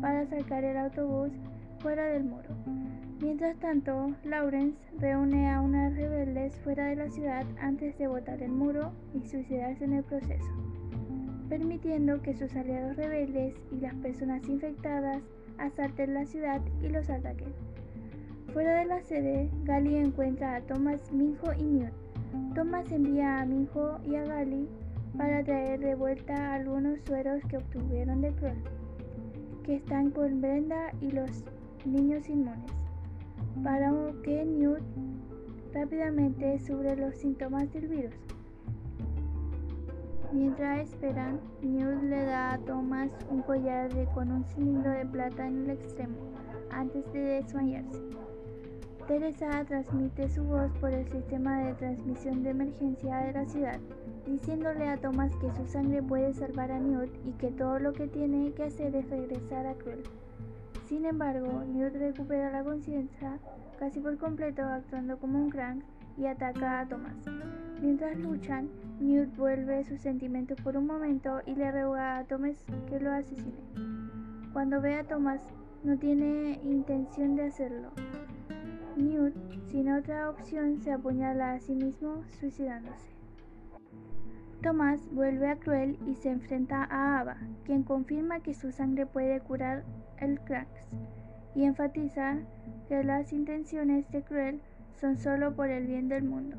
para 0.00 0.26
sacar 0.26 0.64
el 0.64 0.76
autobús 0.76 1.32
fuera 1.80 2.04
del 2.04 2.24
muro. 2.24 2.50
Mientras 3.20 3.56
tanto, 3.58 4.14
Lawrence 4.24 4.78
reúne 4.98 5.50
a 5.50 5.60
unas 5.60 5.94
rebeldes 5.94 6.56
fuera 6.60 6.86
de 6.86 6.96
la 6.96 7.08
ciudad 7.08 7.44
antes 7.60 7.96
de 7.98 8.08
botar 8.08 8.42
el 8.42 8.50
muro 8.50 8.92
y 9.14 9.26
suicidarse 9.26 9.84
en 9.84 9.92
el 9.94 10.04
proceso, 10.04 10.50
permitiendo 11.48 12.20
que 12.20 12.34
sus 12.34 12.54
aliados 12.56 12.96
rebeldes 12.96 13.54
y 13.70 13.76
las 13.76 13.94
personas 13.96 14.48
infectadas 14.48 15.22
asalten 15.62 16.14
la 16.14 16.26
ciudad 16.26 16.60
y 16.82 16.88
los 16.88 17.08
ataquen. 17.08 17.52
Fuera 18.52 18.80
de 18.80 18.84
la 18.84 19.00
sede, 19.00 19.50
Gali 19.64 19.96
encuentra 19.96 20.56
a 20.56 20.60
Thomas, 20.60 21.12
Minho 21.12 21.52
y 21.58 21.62
Newt. 21.62 21.92
Thomas 22.54 22.90
envía 22.92 23.40
a 23.40 23.46
Minho 23.46 23.98
y 24.04 24.16
a 24.16 24.24
Gali 24.24 24.68
para 25.16 25.42
traer 25.42 25.80
de 25.80 25.94
vuelta 25.94 26.54
algunos 26.54 27.00
sueros 27.06 27.42
que 27.48 27.58
obtuvieron 27.58 28.20
de 28.20 28.32
Kroll, 28.32 28.62
que 29.62 29.76
están 29.76 30.10
con 30.10 30.40
Brenda 30.40 30.92
y 31.00 31.10
los 31.12 31.44
niños 31.84 32.28
inmunes, 32.28 32.72
para 33.62 33.90
que 34.22 34.44
Newt 34.44 34.82
rápidamente 35.72 36.58
sobre 36.58 36.96
los 36.96 37.14
síntomas 37.16 37.72
del 37.72 37.88
virus. 37.88 38.14
Mientras 40.32 40.88
esperan, 40.88 41.40
Newt 41.60 42.02
le 42.04 42.24
da 42.24 42.54
a 42.54 42.58
Thomas 42.58 43.10
un 43.30 43.42
collar 43.42 43.90
con 44.14 44.32
un 44.32 44.44
cilindro 44.44 44.90
de 44.90 45.06
plata 45.06 45.46
en 45.46 45.64
el 45.64 45.70
extremo, 45.70 46.16
antes 46.70 47.10
de 47.12 47.20
desmayarse. 47.20 48.00
Teresa 49.06 49.64
transmite 49.64 50.28
su 50.28 50.44
voz 50.44 50.70
por 50.80 50.90
el 50.92 51.06
sistema 51.10 51.64
de 51.64 51.74
transmisión 51.74 52.42
de 52.42 52.50
emergencia 52.50 53.16
de 53.18 53.32
la 53.32 53.46
ciudad 53.46 53.80
diciéndole 54.26 54.88
a 54.88 54.96
Thomas 54.96 55.34
que 55.36 55.50
su 55.52 55.66
sangre 55.66 56.02
puede 56.02 56.32
salvar 56.32 56.70
a 56.70 56.78
Newt 56.78 57.10
y 57.26 57.32
que 57.32 57.50
todo 57.50 57.78
lo 57.78 57.92
que 57.92 58.06
tiene 58.06 58.52
que 58.52 58.64
hacer 58.64 58.94
es 58.94 59.08
regresar 59.10 59.66
a 59.66 59.74
Krull. 59.74 60.02
Sin 60.86 61.04
embargo, 61.06 61.64
Newt 61.66 61.94
recupera 61.96 62.50
la 62.50 62.62
conciencia 62.62 63.38
casi 63.78 64.00
por 64.00 64.16
completo 64.18 64.62
actuando 64.62 65.18
como 65.18 65.38
un 65.38 65.50
crank 65.50 65.82
y 66.16 66.26
ataca 66.26 66.80
a 66.80 66.88
Thomas. 66.88 67.16
Mientras 67.80 68.16
luchan, 68.18 68.68
Newt 69.02 69.36
vuelve 69.36 69.82
sus 69.82 70.00
sentimientos 70.00 70.60
por 70.60 70.76
un 70.76 70.86
momento 70.86 71.40
y 71.44 71.56
le 71.56 71.72
ruega 71.72 72.18
a 72.18 72.24
Thomas 72.24 72.64
que 72.88 73.00
lo 73.00 73.10
asesine. 73.10 73.58
Cuando 74.52 74.80
ve 74.80 74.94
a 74.94 75.02
Thomas, 75.02 75.42
no 75.82 75.98
tiene 75.98 76.60
intención 76.62 77.34
de 77.34 77.46
hacerlo. 77.46 77.90
Newt, 78.96 79.34
sin 79.66 79.90
otra 79.90 80.30
opción, 80.30 80.80
se 80.80 80.92
apuñala 80.92 81.54
a 81.54 81.58
sí 81.58 81.74
mismo, 81.74 82.22
suicidándose. 82.38 83.10
Thomas 84.62 85.00
vuelve 85.12 85.48
a 85.48 85.56
Cruel 85.56 85.98
y 86.06 86.14
se 86.14 86.30
enfrenta 86.30 86.84
a 86.84 87.18
Ava, 87.18 87.38
quien 87.64 87.82
confirma 87.82 88.38
que 88.38 88.54
su 88.54 88.70
sangre 88.70 89.06
puede 89.06 89.40
curar 89.40 89.82
el 90.18 90.38
cracks 90.38 90.86
y 91.56 91.64
enfatiza 91.64 92.38
que 92.86 93.02
las 93.02 93.32
intenciones 93.32 94.08
de 94.12 94.22
Cruel 94.22 94.60
son 94.94 95.18
solo 95.18 95.56
por 95.56 95.70
el 95.70 95.88
bien 95.88 96.08
del 96.08 96.22
mundo. 96.22 96.56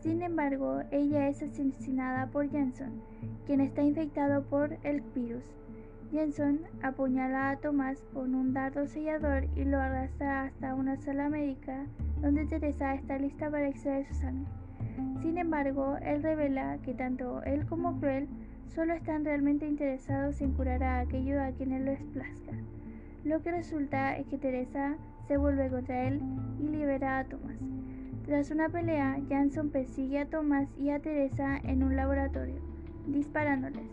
Sin 0.00 0.22
embargo, 0.22 0.82
ella 0.90 1.28
es 1.28 1.42
asesinada 1.42 2.26
por 2.26 2.50
Jensen, 2.50 3.00
quien 3.46 3.60
está 3.60 3.82
infectado 3.82 4.42
por 4.44 4.76
el 4.82 5.00
virus. 5.14 5.44
Jensen 6.10 6.60
apuñala 6.82 7.50
a 7.50 7.56
Thomas 7.56 8.02
con 8.12 8.34
un 8.34 8.52
dardo 8.52 8.86
sellador 8.86 9.46
y 9.56 9.64
lo 9.64 9.80
arrastra 9.80 10.44
hasta 10.44 10.74
una 10.74 10.96
sala 10.96 11.28
médica 11.28 11.86
donde 12.20 12.46
Teresa 12.46 12.94
está 12.94 13.18
lista 13.18 13.50
para 13.50 13.68
extraer 13.68 14.06
su 14.06 14.14
sangre. 14.14 14.50
Sin 15.22 15.38
embargo, 15.38 15.96
él 16.02 16.22
revela 16.22 16.78
que 16.84 16.94
tanto 16.94 17.42
él 17.42 17.66
como 17.66 17.98
Cruel 17.98 18.28
solo 18.68 18.94
están 18.94 19.24
realmente 19.24 19.66
interesados 19.66 20.40
en 20.40 20.52
curar 20.52 20.82
a 20.82 21.00
aquello 21.00 21.42
a 21.42 21.50
quien 21.52 21.72
él 21.72 21.86
lo. 21.86 21.94
Lo 23.24 23.42
que 23.42 23.52
resulta 23.52 24.18
es 24.18 24.26
que 24.26 24.36
Teresa 24.36 24.96
se 25.26 25.38
vuelve 25.38 25.70
contra 25.70 26.08
él 26.08 26.20
y 26.60 26.68
libera 26.68 27.20
a 27.20 27.24
Thomas. 27.24 27.56
Tras 28.26 28.50
una 28.50 28.70
pelea, 28.70 29.18
Jansson 29.28 29.68
persigue 29.68 30.18
a 30.18 30.24
Thomas 30.24 30.66
y 30.78 30.88
a 30.88 30.98
Teresa 30.98 31.58
en 31.62 31.82
un 31.82 31.94
laboratorio, 31.94 32.56
disparándoles. 33.06 33.86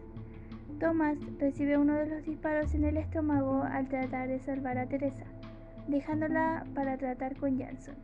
Thomas 0.80 1.18
recibe 1.38 1.78
uno 1.78 1.96
de 1.96 2.08
los 2.08 2.26
disparos 2.26 2.74
en 2.74 2.86
el 2.86 2.96
estómago 2.96 3.62
al 3.62 3.90
tratar 3.90 4.30
de 4.30 4.40
salvar 4.40 4.78
a 4.78 4.88
Teresa, 4.88 5.26
dejándola 5.90 6.64
para 6.74 6.98
tratar 6.98 7.36
con 7.36 7.60
Jansson. 7.60 7.96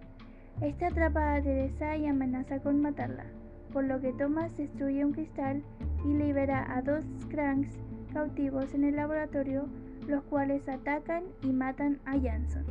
Este 0.61 0.85
atrapa 0.85 1.35
a 1.35 1.41
Teresa 1.41 1.95
y 1.95 2.07
amenaza 2.07 2.59
con 2.59 2.81
matarla, 2.81 3.23
por 3.71 3.85
lo 3.85 4.01
que 4.01 4.11
Thomas 4.11 4.55
destruye 4.57 5.05
un 5.05 5.13
cristal 5.13 5.63
y 6.03 6.13
libera 6.13 6.75
a 6.75 6.81
dos 6.81 7.05
Cranks 7.29 7.79
cautivos 8.11 8.73
en 8.73 8.83
el 8.83 8.97
laboratorio, 8.97 9.69
los 10.07 10.23
cuales 10.25 10.67
atacan 10.67 11.23
y 11.41 11.53
matan 11.53 11.99
a 12.05 12.19
Jansson, 12.19 12.65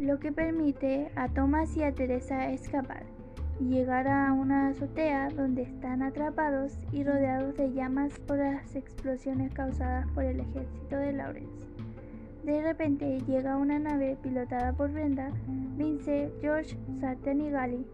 lo 0.00 0.18
que 0.18 0.32
permite 0.32 1.10
a 1.14 1.28
Thomas 1.28 1.76
y 1.76 1.82
a 1.82 1.92
Teresa 1.92 2.50
escapar 2.50 3.02
y 3.60 3.64
llegar 3.64 4.08
a 4.08 4.32
una 4.32 4.68
azotea 4.68 5.28
donde 5.28 5.62
están 5.62 6.02
atrapados 6.02 6.72
y 6.90 7.04
rodeados 7.04 7.54
de 7.58 7.70
llamas 7.74 8.18
por 8.20 8.38
las 8.38 8.74
explosiones 8.74 9.52
causadas 9.52 10.08
por 10.14 10.24
el 10.24 10.40
ejército 10.40 10.96
de 10.96 11.12
Lawrence. 11.12 11.66
De 12.44 12.62
repente 12.62 13.20
llega 13.26 13.58
una 13.58 13.78
nave 13.78 14.16
pilotada 14.22 14.72
por 14.72 14.90
Brenda, 14.90 15.30
Vince, 15.76 16.32
George, 16.40 16.78
Sarten 16.98 17.42
y 17.42 17.50
Gali. 17.50 17.86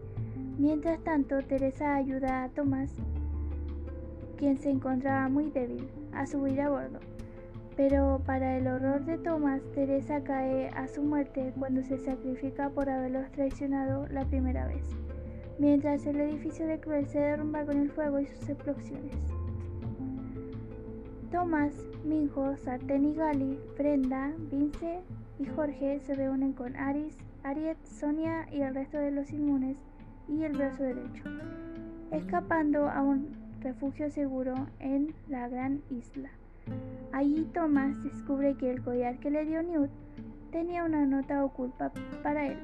Mientras 0.57 1.03
tanto, 1.03 1.41
Teresa 1.41 1.95
ayuda 1.95 2.45
a 2.45 2.49
Thomas, 2.49 2.89
quien 4.37 4.57
se 4.57 4.69
encontraba 4.69 5.27
muy 5.27 5.49
débil, 5.49 5.89
a 6.13 6.25
subir 6.25 6.61
a 6.61 6.69
bordo. 6.69 6.99
Pero 7.77 8.19
para 8.25 8.57
el 8.57 8.65
horror 8.65 9.05
de 9.05 9.19
Thomas, 9.19 9.61
Teresa 9.75 10.23
cae 10.23 10.69
a 10.69 10.87
su 10.87 11.03
muerte 11.03 11.53
cuando 11.59 11.83
se 11.83 11.99
sacrifica 11.99 12.71
por 12.71 12.89
haberlos 12.89 13.31
traicionado 13.31 14.07
la 14.07 14.25
primera 14.25 14.65
vez, 14.65 14.83
mientras 15.59 16.07
el 16.07 16.19
edificio 16.19 16.65
de 16.65 16.79
Cruel 16.79 17.05
se 17.07 17.19
derrumba 17.19 17.63
con 17.63 17.77
el 17.77 17.91
fuego 17.91 18.19
y 18.19 18.25
sus 18.25 18.49
explosiones. 18.49 19.13
Thomas, 21.31 21.73
Minjo, 22.03 22.57
Sartén 22.57 23.05
y 23.05 23.13
Gali, 23.13 23.59
Brenda, 23.77 24.33
Vince 24.49 25.01
y 25.37 25.45
Jorge 25.45 25.99
se 25.99 26.15
reúnen 26.15 26.53
con 26.53 26.75
Aris, 26.77 27.15
Ariet, 27.43 27.77
Sonia 27.85 28.47
y 28.51 28.61
el 28.61 28.73
resto 28.73 28.97
de 28.97 29.11
los 29.11 29.31
inmunes 29.31 29.77
y 30.27 30.41
el 30.41 30.57
brazo 30.57 30.81
derecho, 30.81 31.23
escapando 32.11 32.89
a 32.89 33.03
un 33.03 33.37
refugio 33.61 34.09
seguro 34.09 34.55
en 34.79 35.13
la 35.27 35.47
gran 35.47 35.83
isla. 35.91 36.31
Allí 37.11 37.45
Thomas 37.53 38.03
descubre 38.03 38.55
que 38.55 38.69
el 38.69 38.83
collar 38.83 39.17
que 39.19 39.31
le 39.31 39.45
dio 39.45 39.63
Newt 39.63 39.89
tenía 40.51 40.83
una 40.83 41.05
nota 41.05 41.43
oculta 41.43 41.91
para 42.23 42.47
él. 42.47 42.57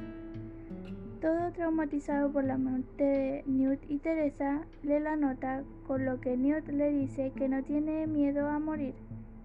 Todo 1.21 1.51
traumatizado 1.53 2.31
por 2.31 2.43
la 2.43 2.57
muerte 2.57 3.03
de 3.03 3.43
Newt 3.47 3.79
y 3.87 3.99
Teresa, 3.99 4.61
lee 4.83 4.99
la 4.99 5.15
nota, 5.15 5.63
con 5.87 6.05
lo 6.05 6.19
que 6.19 6.35
Newt 6.35 6.67
le 6.67 6.91
dice 6.91 7.31
que 7.35 7.47
no 7.47 7.63
tiene 7.63 8.07
miedo 8.07 8.49
a 8.49 8.59
morir 8.59 8.93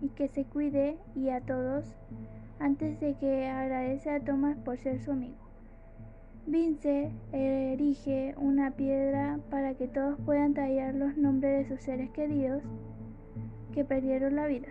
y 0.01 0.09
que 0.11 0.29
se 0.29 0.45
cuide 0.45 0.99
y 1.15 1.31
a 1.31 1.41
todos 1.41 1.85
antes 2.59 2.99
de 3.01 3.15
que 3.15 3.47
agradece 3.47 4.11
a 4.11 4.21
Thomas 4.21 4.57
por 4.59 4.77
ser 4.79 5.01
su 5.01 5.13
amigo. 5.13 5.37
Vince 6.47 7.13
erige 7.33 8.35
una 8.39 8.71
piedra 8.71 9.39
para 9.51 9.75
que 9.75 9.87
todos 9.87 10.19
puedan 10.25 10.55
tallar 10.55 10.95
los 10.95 11.17
nombres 11.17 11.69
de 11.69 11.77
sus 11.77 11.85
seres 11.85 12.11
queridos 12.11 12.63
que 13.75 13.85
perdieron 13.85 14.37
la 14.37 14.47
vida. 14.47 14.69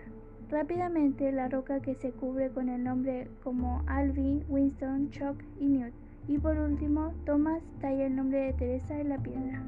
Rápidamente 0.50 1.30
la 1.32 1.48
roca 1.48 1.80
que 1.80 1.94
se 1.94 2.10
cubre 2.10 2.50
con 2.50 2.68
el 2.68 2.82
nombre 2.82 3.28
como 3.42 3.82
Alvin, 3.86 4.44
Winston, 4.48 5.10
Chuck 5.10 5.42
y 5.60 5.66
Newt. 5.66 5.92
Y 6.26 6.38
por 6.38 6.58
último, 6.58 7.12
Thomas 7.24 7.62
talla 7.80 8.06
el 8.06 8.16
nombre 8.16 8.38
de 8.38 8.52
Teresa 8.54 8.98
en 8.98 9.08
la 9.10 9.18
piedra. 9.18 9.62